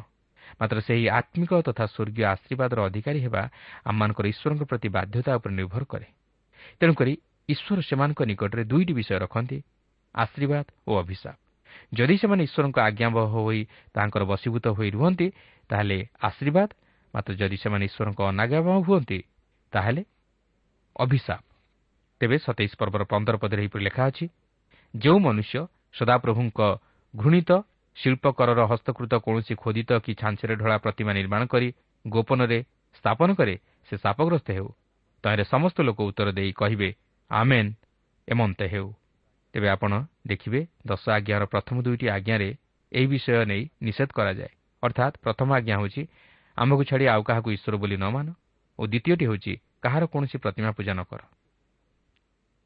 [0.59, 3.43] ମାତ୍ର ସେହି ଆତ୍ମିକ ତଥା ସ୍ୱର୍ଗୀୟ ଆଶୀର୍ବାଦର ଅଧିକାରୀ ହେବା
[3.89, 6.07] ଆମମାନଙ୍କର ଈଶ୍ୱରଙ୍କ ପ୍ରତି ବାଧ୍ୟତା ଉପରେ ନିର୍ଭର କରେ।
[6.79, 7.13] ତେଣୁକରି
[7.49, 9.57] ଈଶ୍ୱର ସେମାନଙ୍କ ନିକଟରେ ଦୁଇଟି ବିଷୟ ରଖନ୍ତି
[10.15, 11.35] ଆଶୀର୍ବାଦ ଓ ଅଭିଶାପ।
[11.93, 13.61] ଯଦି ସେମାନେ ଈଶ୍ୱରଙ୍କ ଆଜ୍ଞାବହ ହୋଇ
[13.95, 15.27] ତାଙ୍କର ବଶୀଭୂତ ହୋଇ ରୁହନ୍ତି
[15.69, 16.69] ତାହେଲେ ଆଶୀର୍ବାଦ
[17.13, 19.19] ମାତ୍ର ଯଦି ସେମାନେ ଈଶ୍ୱରଙ୍କ ଅନାଜ୍ଞାବହ ହୁଅନ୍ତି
[19.73, 20.01] ତାହେଲେ
[20.95, 21.43] ଅଭିଶାପ
[22.21, 24.25] ତେବେ ସତେଇଶ ପର୍ବର ପନ୍ଦର ପଦରେ ଏହିପରି ଲେଖା ଅଛି
[24.93, 25.55] ଯେଉଁ ମନୁଷ୍ୟ
[25.95, 26.59] ସଦାପ୍ରଭୁଙ୍କ
[27.13, 27.51] ଘୃଣିତ
[27.97, 31.69] ଶିଳ୍ପକରର ହସ୍ତକୃତ କୌଣସି ଖୋଦିତ କି ଛାଞ୍ଚରେ ଢଳା ପ୍ରତିମା ନିର୍ମାଣ କରି
[32.05, 32.59] ଗୋପନରେ
[32.95, 33.55] ସ୍ଥାପନ କରେ
[33.89, 34.69] ସେ ସାପଗ୍ରସ୍ତ ହେଉ
[35.23, 36.89] ତହିଁରେ ସମସ୍ତ ଲୋକ ଉତ୍ତର ଦେଇ କହିବେ
[37.31, 37.69] ଆମେନ୍
[38.27, 38.87] ଏମନ୍ତେ ହେଉ
[39.53, 39.91] ତେବେ ଆପଣ
[40.27, 42.49] ଦେଖିବେ ଦଶ ଆଜ୍ଞାର ପ୍ରଥମ ଦୁଇଟି ଆଜ୍ଞାରେ
[42.91, 44.51] ଏହି ବିଷୟ ନେଇ ନିଷେଧ କରାଯାଏ
[44.83, 46.03] ଅର୍ଥାତ୍ ପ୍ରଥମ ଆଜ୍ଞା ହେଉଛି
[46.57, 48.27] ଆମ୍ଭକୁ ଛାଡ଼ି ଆଉ କାହାକୁ ଈଶ୍ୱର ବୋଲି ନ ମାନ
[48.79, 51.21] ଓ ଦ୍ୱିତୀୟଟି ହେଉଛି କାହାର କୌଣସି ପ୍ରତିମା ପୂଜା ନ କର।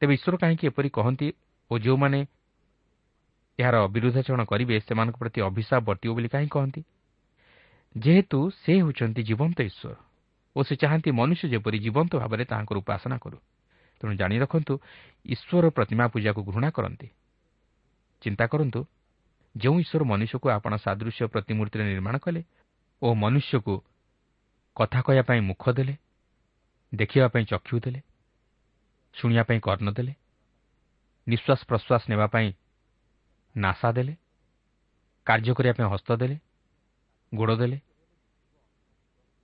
[0.00, 1.28] ତେବେ ଈଶ୍ୱର କାହିଁକି ଏପରି କହନ୍ତି
[1.70, 2.20] ଓ ଯେଉଁମାନେ
[3.58, 6.80] ଏହାର ବିରୁଦ୍ଧାଚରଣ କରିବେ ସେମାନଙ୍କ ପ୍ରତି ଅଭିଶାପ ବର୍ତ୍ତିବ ବୋଲି କାହିଁ କହନ୍ତି?
[7.94, 9.96] ଯେହେତୁ ସେ ହେଉଛନ୍ତି ଜୀବନ୍ତ ଈଶ୍ୱର
[10.56, 13.38] ଓ ସେ ଚାହାନ୍ତି ମନୁଷ୍ୟ ଯେପରି ଜୀବନ୍ତ ଭାବରେ ତାହାଙ୍କର ଉପାସନା କରୁ।
[14.00, 14.74] ତେଣୁ ଜାଣି ରଖନ୍ତୁ
[15.24, 17.08] ଈଶ୍ୱର ପ୍ରତିମା ପୂଜାକୁ ଘୃଣା କରନ୍ତି।
[18.22, 18.80] ଚିନ୍ତା କରନ୍ତୁ
[19.54, 22.40] ଯେଉଁ ଈଶ୍ୱର ମନୁଷ୍ୟକୁ ଆପଣ ସାଦୃଶ୍ୟ ପ୍ରତିମୂର୍ତ୍ତିରେ ନିର୍ମାଣ କଲେ
[23.02, 23.74] ଓ ମନୁଷ୍ୟକୁ
[24.76, 25.94] କଥା କହିବା ପାଇଁ ମୁଖ ଦେଲେ
[26.94, 28.00] ଦେଖିବା ପାଇଁ ଚକ୍ଷୁ ଦେଲେ
[29.14, 30.14] ଶୁଣିବା ପାଇଁ କର୍ଣ୍ଣ ଦେଲେ
[31.26, 32.48] ନିଶ୍ୱାସ ପ୍ରଶ୍ୱାସ ନେବା ପାଇଁ
[33.56, 34.14] ନାସା ଦେଲେ
[35.26, 36.36] କାର୍ଯ୍ୟ କରିବା ପାଇଁ ହସ୍ତ ଦେଲେ
[37.34, 37.78] ଗୋଡ଼ ଦେଲେ।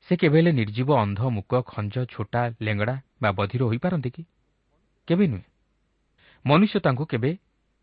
[0.09, 4.23] ସେ କେବେ ହେଲେ ନିର୍ଜୀବ ଅନ୍ଧ ମୁକ ଖଞ୍ଜ ଛୋଟା ଲେଙ୍ଗଡ଼ା ବା ବଧିର ହୋଇପାରନ୍ତି କି?
[5.09, 5.45] କେବେ ନୁହେଁ।
[6.47, 7.31] ମନୁଷ୍ୟ ତାଙ୍କୁ କେବେ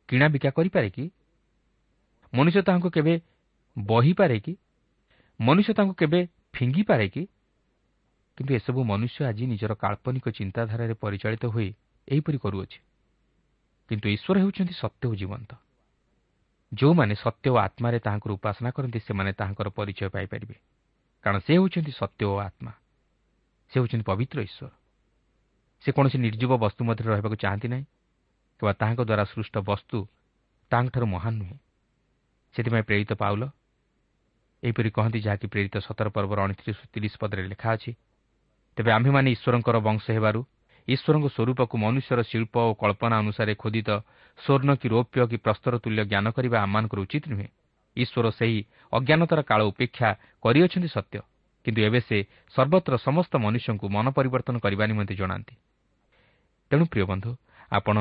[0.09, 1.11] କିଣାବିକା କରିପାରେ କି?
[2.33, 3.13] ମନୁଷ୍ୟ ତାହାଙ୍କୁ କେବେ
[3.77, 4.53] ବହିପାରେ କି?
[5.39, 7.07] ମନୁଷ୍ୟ ତାଙ୍କୁ କେବେ ଫିଙ୍ଗିପାରେ
[8.37, 11.75] କିନ୍ତୁ ଏସବୁ ମନୁଷ୍ୟ ଆଜି ନିଜର କାଳ୍ପନିକ ଚିନ୍ତାଧାରାରେ ପରିଚାଳିତ ହୋଇ
[12.07, 12.79] ଏହିପରି କରୁଅଛି।
[13.89, 15.51] କିନ୍ତୁ ଈଶ୍ୱର ହେଉଛନ୍ତି ସତ୍ୟ ଓ ଜୀବନ୍ତ।
[16.73, 20.55] ଯେଉଁମାନେ ସତ୍ୟ ଓ ଆତ୍ମାରେ ତାହାଙ୍କର ଉପାସନା କରନ୍ତି ସେମାନେ ତାହାଙ୍କର ପରିଚୟ ପାଇପାରିବେ।
[21.23, 22.71] କାରଣ ସେ ହେଉଛନ୍ତି ସତ୍ୟ ଓ ଆତ୍ମା।
[23.71, 24.71] ସେ ହେଉଛନ୍ତି ପବିତ୍ର ଈଶ୍ୱର।
[25.81, 27.85] ସେ କୌଣସି ନିର୍ଜୀବ ବସ୍ତୁ ମଧ୍ୟରେ ରହିବାକୁ ଚାହାନ୍ତି ନାହିଁ
[28.59, 29.97] କିମ୍ବା ତାହାଙ୍କ ଦ୍ୱାରା ସୃଷ୍ଟ ବସ୍ତୁ
[30.71, 31.57] ତାଙ୍କଠାରୁ ମହାନ ନୁହେଁ।
[32.55, 33.43] ସେଥିପାଇଁ ପ୍ରେରିତ ପାଉଲ
[34.65, 37.91] ଏହିପରି କହନ୍ତି ଯାହାକି ପ୍ରେରିତ ସତର ପର୍ବର ଅଣତିରିଶ ତିରିଶ ପଦରେ ଲେଖା ଅଛି।
[38.77, 40.41] ତେବେ ଆମ୍ଭେମାନେ ଈଶ୍ୱରଙ୍କର ବଂଶ ହେବାରୁ
[40.87, 43.89] ଈଶ୍ୱରଙ୍କ ସ୍ୱରୂପକୁ ମନୁଷ୍ୟର ଶିଳ୍ପ ଓ କଳ୍ପନା ଅନୁସାରେ ଖୋଦିତ
[44.39, 47.49] ସ୍ୱର୍ଣ୍ଣ କି ରୌପ୍ୟ କି ପ୍ରସ୍ତର ତୁଲ୍ୟ ଜ୍ଞାନ କରିବା ଆମମାନଙ୍କର ଉଚିତ ନୁହେଁ।
[47.97, 48.59] ଈଶ୍ୱର ସେହି
[48.93, 50.09] ଅଜ୍ଞାନତାର କାଳ ଉପେକ୍ଷା
[50.43, 51.15] କରିଅଛନ୍ତି ସତ୍ୟ
[51.65, 52.17] କିନ୍ତୁ ଏବେ ସେ
[52.55, 55.55] ସର୍ବତ୍ର ସମସ୍ତ ମନୁଷ୍ୟଙ୍କୁ ମନ ପରିବର୍ତ୍ତନ କରିବା ନିମନ୍ତେ ଜଣାନ୍ତି।
[56.71, 57.31] ତେଣୁ ପ୍ରିୟ ବନ୍ଧୁ
[57.71, 57.97] ଆପଣ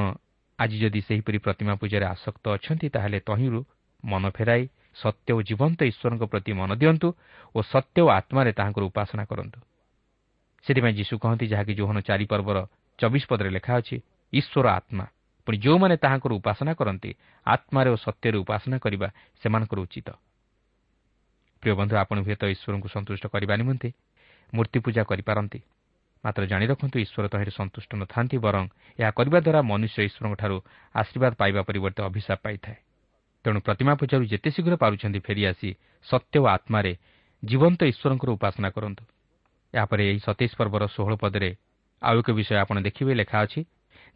[0.59, 3.61] ଆଜି ଯଦି ସେହିପରି ପ୍ରତିମା ପୂଜାରେ ଆସକ୍ତ ଅଛନ୍ତି ତାହେଲେ ତହିଁରୁ
[4.05, 4.65] ମନ ଫେରାଇ
[5.03, 7.09] ସତ୍ୟ ଓ ଜୀବନ୍ତ ଈଶ୍ୱରଙ୍କ ପ୍ରତି ମନ ଦିଅନ୍ତୁ
[7.55, 9.59] ଓ ସତ୍ୟ ଓ ଆତ୍ମାରେ ତାହାଙ୍କର ଉପାସନା କରନ୍ତୁ।
[10.67, 12.59] ସେଥିପାଇଁ ଯୀଶୁ କହନ୍ତି ଯାହାକି ଜୋହନ ଚାରି ପର୍ବର
[12.99, 13.97] ଚବିଶ ପଦରେ ଲେଖା ଅଛି
[14.33, 15.07] ଈଶ୍ୱର ଆତ୍ମା।
[15.47, 17.11] ପୁଣି ଯେଉଁମାନେ ତାହାଙ୍କର ଉପାସନା କରନ୍ତି
[17.47, 19.09] ଆତ୍ମାରେ ଓ ସତ୍ୟରେ ଉପାସନା କରିବା
[19.43, 20.09] ସେମାନଙ୍କର ଉଚିତ।
[21.63, 23.89] ପ୍ରିୟ ବନ୍ଧୁ ଆପଣ ହୁଏତ ଈଶ୍ୱରଙ୍କୁ ସନ୍ତୁଷ୍ଟ କରିବା ନିମନ୍ତେ
[24.53, 25.61] ମୂର୍ତ୍ତି ପୂଜା କରିପାରନ୍ତି।
[26.25, 28.65] ମାତ୍ର ଜାଣି ରଖନ୍ତୁ ଈଶ୍ୱର ତହିଁରେ ସନ୍ତୁଷ୍ଟ ନଥାନ୍ତି ବରଂ
[28.99, 30.57] ଏହା କରିବା ଦ୍ୱାରା ମନୁଷ୍ୟ ଈଶ୍ୱରଙ୍କଠାରୁ
[30.95, 32.79] ଆଶୀର୍ବାଦ ପାଇବା ପରିବର୍ତ୍ତେ ଅଭିଶାପ ପାଇଥାଏ।
[33.45, 35.71] ତେଣୁ ପ୍ରତିମା ପୂଜାରୁ ଯେତେ ଶୀଘ୍ର ପାରୁଛନ୍ତି ଫେରିଆସି
[36.07, 36.93] ସତ୍ୟ ଓ ଆତ୍ମାରେ
[37.43, 39.05] ଜୀବନ୍ତ ଈଶ୍ୱରଙ୍କର ଉପାସନା କରନ୍ତୁ।
[39.75, 41.51] ଏହାପରେ ଏହି ସତେଇଶ ପର୍ବର ଷୋହଳ ପଦରେ
[42.03, 43.61] ଆଉ ଏକ ବିଷୟ ଆପଣ ଦେଖିବେ ଲେଖା ଅଛି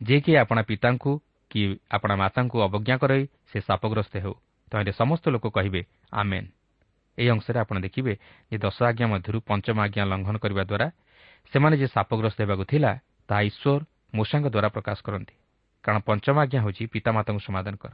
[0.00, 1.12] ଯେ କି ଆପଣା ପିତାଙ୍କୁ
[1.50, 1.60] କି
[1.90, 4.34] ଆପଣା ମାତାଙ୍କୁ ଅବଜ୍ଞା କରାଇ ସେ ସାପଗ୍ରସ୍ତ ହେଉ।
[4.72, 5.80] ତହିଁରେ ସମସ୍ତ ଲୋକ କହିବେ
[6.12, 6.48] ଆମେନ୍।
[7.18, 8.12] ଏହି ଅଂଶରେ ଆପଣ ଦେଖିବେ
[8.50, 10.86] ଯେ ଦଶ ଆଜ୍ଞା ମଧ୍ୟରୁ ପଞ୍ଚମ ଆଜ୍ଞା ଲଙ୍ଘନ କରିବା ଦ୍ୱାରା
[11.52, 12.92] ସେମାନେ ଯେ ସାପଗ୍ରସ୍ତ ହେବାକୁ ଥିଲା
[13.28, 13.80] ତାହା ଈଶ୍ୱର
[14.14, 15.34] ମୂଷାଙ୍କ ଦ୍ୱାରା ପ୍ରକାଶ କରନ୍ତି।
[15.84, 17.92] କାରଣ ପଞ୍ଚମ ଆଜ୍ଞା ହେଉଛି ପିତାମାତାଙ୍କୁ ସମାଧାନ କର।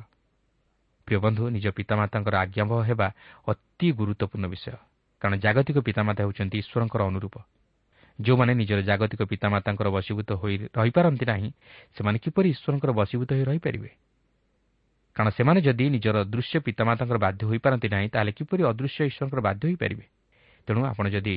[1.06, 3.08] ପ୍ରିୟ ବନ୍ଧୁ ନିଜ ପିତାମାତାଙ୍କର ଆଜ୍ଞାବହ ହେବା
[3.48, 4.76] ଅତି ଗୁରୁତ୍ୱପୂର୍ଣ୍ଣ ବିଷୟ।
[5.22, 7.36] କାରଣ ଜାଗତିକ ପିତାମାତା ହେଉଛନ୍ତି ଈଶ୍ୱରଙ୍କର ଅନୁରୂପ।
[8.18, 11.48] ଯେଉଁମାନେ ନିଜର ଜାଗତିକ ପିତାମାତାଙ୍କର ବଶୀଭୂତ ହୋଇ ରହିପାରନ୍ତି ନାହିଁ
[11.96, 13.90] ସେମାନେ କିପରି ଈଶ୍ୱରଙ୍କର ବଶୀଭୂତ ହୋଇ ରହିପାରିବେ?
[15.16, 20.04] କାରଣ ସେମାନେ ଯଦି ନିଜର ଦୃଶ୍ୟ ପିତାମାତାଙ୍କର ବାଧ୍ୟ ହୋଇପାରନ୍ତି ନାହିଁ ତାହେଲେ କିପରି ଅଦୃଶ୍ୟ ଈଶ୍ୱରଙ୍କର ବାଧ୍ୟ ହୋଇପାରିବେ?
[20.66, 21.36] ତେଣୁ ଆପଣ ଯଦି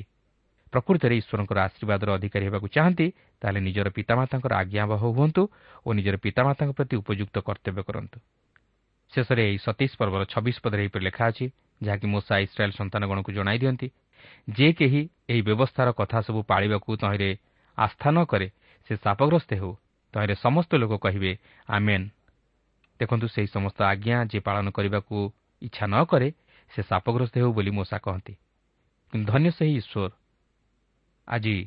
[0.73, 3.07] ପ୍ରକୃତରେ ଈଶ୍ୱରଙ୍କର ଆଶୀର୍ବାଦର ଅଧିକାରୀ ହେବାକୁ ଚାହାନ୍ତି
[3.41, 5.43] ତାହେଲେ ନିଜର ପିତାମାତାଙ୍କର ଆଜ୍ଞାବହ ହୁଅନ୍ତୁ
[5.85, 8.17] ଓ ନିଜର ପିତାମାତାଙ୍କ ପ୍ରତି ଉପଯୁକ୍ତ କର୍ତ୍ତବ୍ୟ କରନ୍ତୁ।
[9.17, 11.45] ଶେଷରେ ଏହି ସତେଇଶ ପର୍ବର ଛବିଶ ପଦରେ ଏହିପରି ଲେଖା ଅଛି
[11.81, 13.87] ଯାହାକି ମୋସା ଇସ୍ରାଏଲ୍ ସନ୍ତାନଗଣକୁ ଜଣାଇ ଦିଅନ୍ତି
[14.49, 17.29] ଯେ କେହି ଏହି ବ୍ୟବସ୍ଥାର କଥା ସବୁ ପାଳିବାକୁ ତହିଁରେ
[17.77, 18.47] ଆସ୍ଥା ନ କରେ
[18.89, 19.71] ସେ ସାପଗ୍ରସ୍ତ ହେଉ।
[20.13, 21.31] ତହିଁରେ ସମସ୍ତ ଲୋକ କହିବେ
[21.69, 22.05] ଆମେନ୍।
[22.99, 25.15] ଦେଖନ୍ତୁ ସେହି ସମସ୍ତ ଆଜ୍ଞା ଯିଏ ପାଳନ କରିବାକୁ
[25.61, 26.29] ଇଚ୍ଛା ନ କରେ
[26.71, 28.33] ସେ ସାପଗ୍ରସ୍ତ ହେଉ ବୋଲି ମୋସା କହନ୍ତି।
[29.13, 30.11] କିନ୍ତୁ ଧନ୍ୟ ସେହି ଈଶ୍ୱର।
[31.27, 31.57] ଆଜି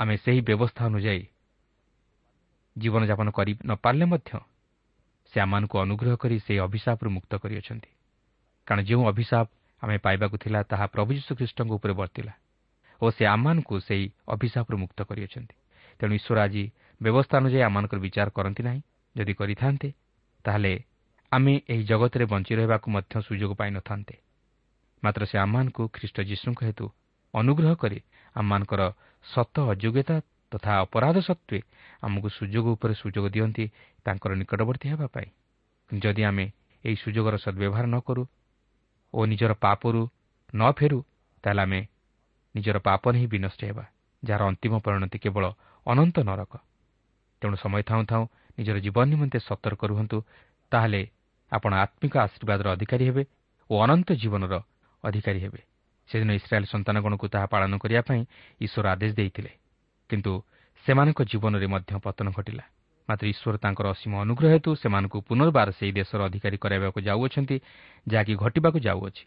[0.00, 1.24] ଆମେ ସେହି ବ୍ୟବସ୍ଥା ଅନୁଯାୟୀ
[2.76, 4.30] ଜୀବନଯାପନ କରି ନ ପାରିଲେ ମଧ୍ୟ
[5.34, 7.90] ସେ ଆମମାନଙ୍କୁ ଅନୁଗ୍ରହ କରି ସେହି ଅଭିଶାପରୁ ମୁକ୍ତ କରିଅଛନ୍ତି।
[8.66, 9.46] କାରଣ ଯେଉଁ ଅଭିଶାପ
[9.82, 12.32] ଆମେ ପାଇବାକୁ ଥିଲା ତାହା ପ୍ରଭୁ ଯୀଶୁଖ୍ରୀଷ୍ଟଙ୍କ ଉପରେ ବର୍ତ୍ତିଲା
[13.02, 15.56] ଓ ସେ ଆମମାନଙ୍କୁ ସେହି ଅଭିଶାପରୁ ମୁକ୍ତ କରିଅଛନ୍ତି।
[16.00, 16.64] ତେଣୁ ଈଶ୍ୱର ଆଜି
[17.00, 18.80] ବ୍ୟବସ୍ଥା ଅନୁଯାୟୀ ଆମମାନଙ୍କର ବିଚାର କରନ୍ତି ନାହିଁ।
[19.16, 19.88] ଯଦି କରିଥାନ୍ତେ
[20.44, 20.72] ତାହେଲେ
[21.32, 24.14] ଆମେ ଏହି ଜଗତରେ ବଞ୍ଚି ରହିବାକୁ ମଧ୍ୟ ସୁଯୋଗ ପାଇନଥାନ୍ତେ।
[25.02, 26.86] ମାତ୍ର ସେ ଆମମାନଙ୍କୁ ଖ୍ରୀଷ୍ଟ ଯୀଶୁଙ୍କ ହେତୁ
[27.34, 27.98] ଅନୁଗ୍ରହ କରି
[28.36, 28.82] ଆମମାନଙ୍କର
[29.26, 30.16] ସତ ଅଯୋଗ୍ୟତା
[30.52, 31.58] ତଥା ଅପରାଧ ସତ୍ତ୍ୱେ
[32.02, 33.64] ଆମକୁ ସୁଯୋଗ ଉପରେ ସୁଯୋଗ ଦିଅନ୍ତି
[34.06, 35.28] ତାଙ୍କର ନିକଟବର୍ତ୍ତୀ ହେବା ପାଇଁ।
[35.90, 36.44] ଯଦି ଆମେ
[36.84, 38.22] ଏହି ସୁଯୋଗର ସଦ୍ବ୍ୟବହାର ନ କରୁ
[39.14, 40.02] ଓ ନିଜର ପାପରୁ
[40.54, 40.98] ନ ଫେରୁ
[41.44, 41.80] ତାହେଲେ ଆମେ
[42.54, 43.84] ନିଜର ପାପରେ ହିଁ ବିନଷ୍ଟ ହେବା
[44.22, 45.44] ଯାହାର ଅନ୍ତିମ ପରିଣତି କେବଳ
[45.86, 46.52] ଅନନ୍ତ ନରକ।
[47.42, 48.24] ତେଣୁ ସମୟ ଥାଉଁ ଥାଉଁ
[48.58, 50.18] ନିଜର ଜୀବନ ନିମନ୍ତେ ସତର୍କ ରୁହନ୍ତୁ
[50.72, 51.02] ତାହେଲେ
[51.52, 53.22] ଆପଣ ଆତ୍ମିକ ଆଶୀର୍ବାଦର ଅଧିକାରୀ ହେବେ
[53.70, 54.54] ଓ ଅନନ୍ତ ଜୀବନର
[55.04, 55.60] ଅଧିକାରୀ ହେବେ।
[56.08, 58.20] ସେଦିନ ଇସ୍ରାଏଲ୍ ସନ୍ତାନଗଣକୁ ତାହା ପାଳନ କରିବା ପାଇଁ
[58.60, 59.52] ଈଶ୍ୱର ଆଦେଶ ଦେଇଥିଲେ।
[60.10, 60.32] କିନ୍ତୁ
[60.84, 62.64] ସେମାନଙ୍କ ଜୀବନରେ ମଧ୍ୟ ପତନ ଘଟିଲା
[63.08, 67.56] ମାତ୍ର ଈଶ୍ୱର ତାଙ୍କର ଅସୀମ ଅନୁଗ୍ରହ ହେତୁ ସେମାନଙ୍କୁ ପୁନର୍ବାର ସେହି ଦେଶର ଅଧିକାରୀ କରାଇବାକୁ ଯାଉଅଛନ୍ତି
[68.06, 69.24] ଯାହାକି ଘଟିବାକୁ ଯାଉଅଛି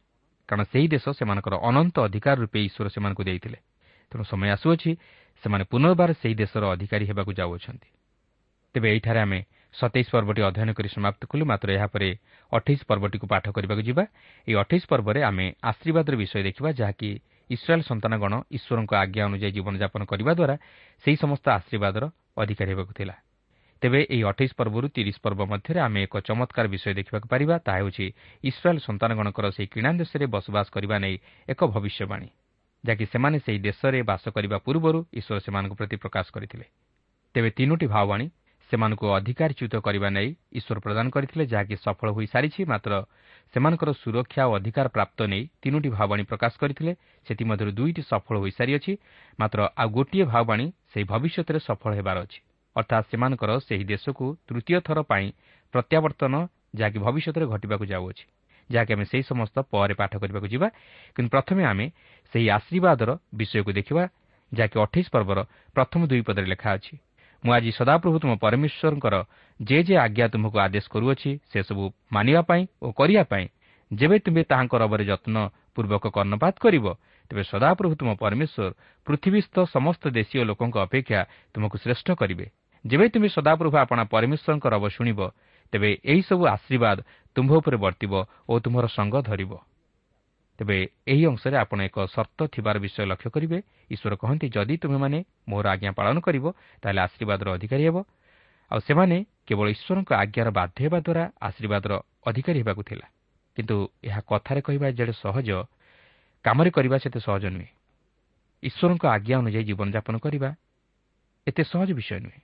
[0.49, 3.59] କାରଣ ସେହି ଦେଶ ସେମାନଙ୍କର ଅନନ୍ତ ଅଧିକାର ରୂପେ ଈଶ୍ୱର ସେମାନଙ୍କୁ ଦେଇଥିଲେ
[4.11, 4.91] ତେଣୁ ସମୟ ଆସୁଅଛି
[5.43, 7.89] ସେମାନେ ପୁନର୍ବାର ସେହି ଦେଶର ଅଧିକାରୀ ହେବାକୁ ଯାଉଅଛନ୍ତି।
[8.75, 9.39] ତେବେ ଏହିଠାରେ ଆମେ
[9.73, 12.09] ସତେଇଶ ପର୍ବଟି ଅଧ୍ୟୟନ କରି ସମାପ୍ତ କଲୁ। ମାତ୍ର ଏହାପରେ
[12.51, 14.03] ଅଠେଇଶ ପର୍ବଟିକୁ ପାଠ କରିବାକୁ ଯିବା।
[14.47, 17.09] ଏହି ଅଠେଇଶ ପର୍ବରେ ଆମେ ଆଶୀର୍ବାଦର ବିଷୟ ଦେଖିବା ଯାହାକି
[17.49, 20.55] ଇସ୍ରାଏଲ୍ ସନ୍ତାନଗଣ ଈଶ୍ୱରଙ୍କ ଆଜ୍ଞା ଅନୁଯାୟୀ ଜୀବନଯାପନ କରିବା ଦ୍ୱାରା
[21.03, 22.03] ସେହି ସମସ୍ତ ଆଶୀର୍ବାଦର
[22.37, 23.15] ଅଧିକାରୀ ହେବାକୁ ଥିଲା।
[23.81, 28.05] ତେବେ ଏହି ଅଠେଇଶ ପର୍ବରୁ ତିରିଶ ପର୍ବ ମଧ୍ୟରେ ଆମେ ଏକ ଚମତ୍କାର ବିଷୟ ଦେଖିବାକୁ ପାରିବା ତାହା ହେଉଛି
[28.43, 31.15] ଇସ୍ରାଏଲ୍ ସନ୍ତାନଗଣଙ୍କର ସେହି କିଣା ଦେଶରେ ବସବାସ କରିବା ନେଇ
[31.47, 32.29] ଏକ ଭବିଷ୍ୟବାଣୀ
[32.83, 36.65] ଯାହାକି ସେମାନେ ସେହି ଦେଶରେ ବାସ କରିବା ପୂର୍ବରୁ ଈଶ୍ୱର ସେମାନଙ୍କ ପ୍ରତି ପ୍ରକାଶ କରିଥିଲେ।
[37.35, 38.27] ତେବେ ତିନୋଟି ଭାବବାଣୀ
[38.69, 42.91] ସେମାନଙ୍କୁ ଅଧିକାରଚ୍ୟୁତ କରିବା ନେଇ ଈଶ୍ୱର ପ୍ରଦାନ କରିଥିଲେ ଯାହାକି ସଫଳ ହୋଇସାରିଛି ମାତ୍ର
[43.53, 46.93] ସେମାନଙ୍କର ସୁରକ୍ଷା ଓ ଅଧିକାର ପ୍ରାପ୍ତ ନେଇ ତିନୋଟି ଭାବବାଣୀ ପ୍ରକାଶ କରିଥିଲେ।
[47.27, 48.93] ସେଥିମଧ୍ୟରୁ ଦୁଇଟି ସଫଳ ହୋଇସାରିଅଛି।
[49.39, 52.39] ମାତ୍ର ଆଉ ଗୋଟିଏ ଭାବବାଣୀ ସେହି ଭବିଷ୍ୟତରେ ସଫଳ ହେବାର ଅଛି।
[52.75, 55.27] ଅର୍ଥାତ୍ ସେମାନଙ୍କର ସେହି ଦେଶକୁ ତୃତୀୟ ଥର ପାଇଁ
[55.73, 56.33] ପ୍ରତ୍ୟାବର୍ତ୍ତନ
[56.79, 58.25] ଯାହାକି ଭବିଷ୍ୟତରେ ଘଟିବାକୁ ଯାଉଅଛି
[58.69, 60.67] ଯାହାକି ଆମେ ସେହି ସମସ୍ତ ପରେ ପାଠ କରିବାକୁ ଯିବା।
[61.15, 61.85] କିନ୍ତୁ ପ୍ରଥମେ ଆମେ
[62.33, 64.03] ସେହି ଆଶୀର୍ବାଦର ବିଷୟକୁ ଦେଖିବା
[64.51, 65.39] ଯାହାକି ଅଠେଇଶ ପର୍ବର
[65.75, 66.93] ପ୍ରଥମ ଦୁଇ ପଦରେ ଲେଖା ଅଛି।
[67.47, 69.15] ମୁଁ ଆଜି ସଦାପ୍ରଭୁ ତୁମ ପରମେଶ୍ୱରଙ୍କର
[69.59, 73.45] ଯେ ଯେ ଆଜ୍ଞା ତୁମକୁ ଆଦେଶ କରୁଅଛି ସେସବୁ ମାନିବା ପାଇଁ ଓ କରିବା ପାଇଁ
[73.91, 75.35] ଯେବେ ତୁମେ ତାହାଙ୍କ ରବରେ ଯତ୍ନ
[75.75, 76.85] ପୂର୍ବକ କର୍ଣ୍ଣପାତ କରିବ
[77.31, 78.75] ତେବେ ସଦାପ୍ରଭୁ ତୁମ ପରମେଶ୍ୱର
[79.07, 81.19] ପୃଥିବୀସ୍ଥ ସମସ୍ତ ଦେଶୀୟ ଲୋକଙ୍କ ଅପେକ୍ଷା
[81.53, 82.45] ତୁମକୁ ଶ୍ରେଷ୍ଠ କରିବେ।
[82.85, 85.19] ଯେବେ ତୁମେ ସଦାପ୍ରଭୁ ଆପଣା ପରମେଶ୍ୱରଙ୍କ ରବ ଶୁଣିବ
[85.73, 86.97] ତେବେ ଏହିସବୁ ଆଶୀର୍ବାଦ
[87.35, 88.13] ତୁମ୍ଭ ଉପରେ ବର୍ତ୍ତିବ
[88.51, 89.51] ଓ ତୁମର ସଙ୍ଗ ଧରିବ।
[90.59, 93.57] ତେବେ ଏହି ଅଂଶରେ ଆପଣ ଏକ ସର୍ତ୍ତ ଥିବାର ବିଷୟ ଲକ୍ଷ୍ୟ କରିବେ।
[93.93, 96.45] ଈଶ୍ୱର କହନ୍ତି ଯଦି ତୁମେମାନେ ମୋର ଆଜ୍ଞା ପାଳନ କରିବ
[96.81, 97.97] ତାହେଲେ ଆଶୀର୍ବାଦର ଅଧିକାରୀ ହେବ।
[98.71, 99.17] ଆଉ ସେମାନେ
[99.47, 101.91] କେବଳ ଈଶ୍ୱରଙ୍କ ଆଜ୍ଞାର ବାଧ୍ୟ ହେବା ଦ୍ୱାରା ଆଶୀର୍ବାଦର
[102.27, 103.07] ଅଧିକାରୀ ହେବାକୁ ଥିଲା।
[103.57, 105.49] କିନ୍ତୁ ଏହା କଥାରେ କହିବା ଯେଡ଼େ ସହଜ
[106.45, 107.69] କାମରେ କରିବା ସେତେ ସହଜ ନୁହେଁ।
[108.63, 110.49] ଈଶ୍ୱରଙ୍କ ଆଜ୍ଞା ଅନୁଯାୟୀ ଜୀବନଯାପନ କରିବା
[111.47, 112.41] ଏତେ ସହଜ ବିଷୟ ନୁହେଁ।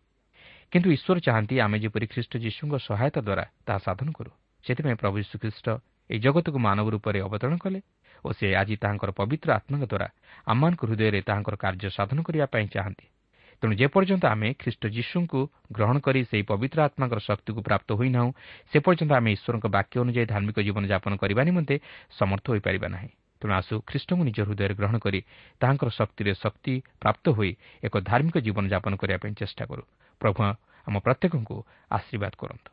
[0.71, 4.31] କିନ୍ତୁ ଈଶ୍ୱର ଚାହାନ୍ତି ଆମେ ଯେପରି ଖ୍ରୀଷ୍ଟ ଯୀଶୁଙ୍କ ସହାୟତା ଦ୍ୱାରା ତାହା ସାଧନ କରୁ।
[4.63, 5.67] ସେଥିପାଇଁ ପ୍ରଭୁ ଯୀଶୁଖ୍ରୀଷ୍ଟ
[6.09, 7.79] ଏହି ଜଗତକୁ ମାନବ ରୂପରେ ଅବତରଣ କଲେ
[8.25, 10.07] ଓ ସେ ଆଜି ତାହାଙ୍କର ପବିତ୍ର ଆତ୍ମାଙ୍କ ଦ୍ୱାରା
[10.47, 13.05] ଆମମାନଙ୍କ ହୃଦୟରେ ତାହାଙ୍କର କାର୍ଯ୍ୟ ସାଧନ କରିବା ପାଇଁ ଚାହାନ୍ତି।
[13.63, 15.39] ତେଣୁ ଯେପର୍ଯ୍ୟନ୍ତ ଆମେ ଖ୍ରୀଷ୍ଟ ଯୀଶୁଙ୍କୁ
[15.71, 18.29] ଗ୍ରହଣ କରି ସେହି ପବିତ୍ର ଆତ୍ମାଙ୍କର ଶକ୍ତିକୁ ପ୍ରାପ୍ତ ହୋଇନାହୁଁ
[18.71, 21.75] ସେ ପର୍ଯ୍ୟନ୍ତ ଆମେ ଈଶ୍ୱରଙ୍କ ବାକ୍ୟ ଅନୁଯାୟୀ ଧାର୍ମିକ ଜୀବନଯାପନ କରିବା ନିମନ୍ତେ
[22.19, 23.09] ସମର୍ଥ ହୋଇପାରିବା ନାହିଁ।
[23.41, 25.19] ତେଣୁ ଆସୁ ଖ୍ରୀଷ୍ଟଙ୍କୁ ନିଜ ହୃଦୟରେ ଗ୍ରହଣ କରି
[25.61, 27.51] ତାହାଙ୍କର ଶକ୍ତିରେ ଶକ୍ତି ପ୍ରାପ୍ତ ହୋଇ
[27.83, 29.83] ଏକ ଧାର୍ମିକ ଜୀବନଯାପନ କରିବା ପାଇଁ ଚେଷ୍ଟା କରୁ।
[30.21, 30.39] ପ୍ରଭୁ
[30.87, 31.55] ଆମ ପ୍ରତ୍ୟେକଙ୍କୁ
[31.91, 32.72] ଆଶୀର୍ବାଦ କରନ୍ତୁ।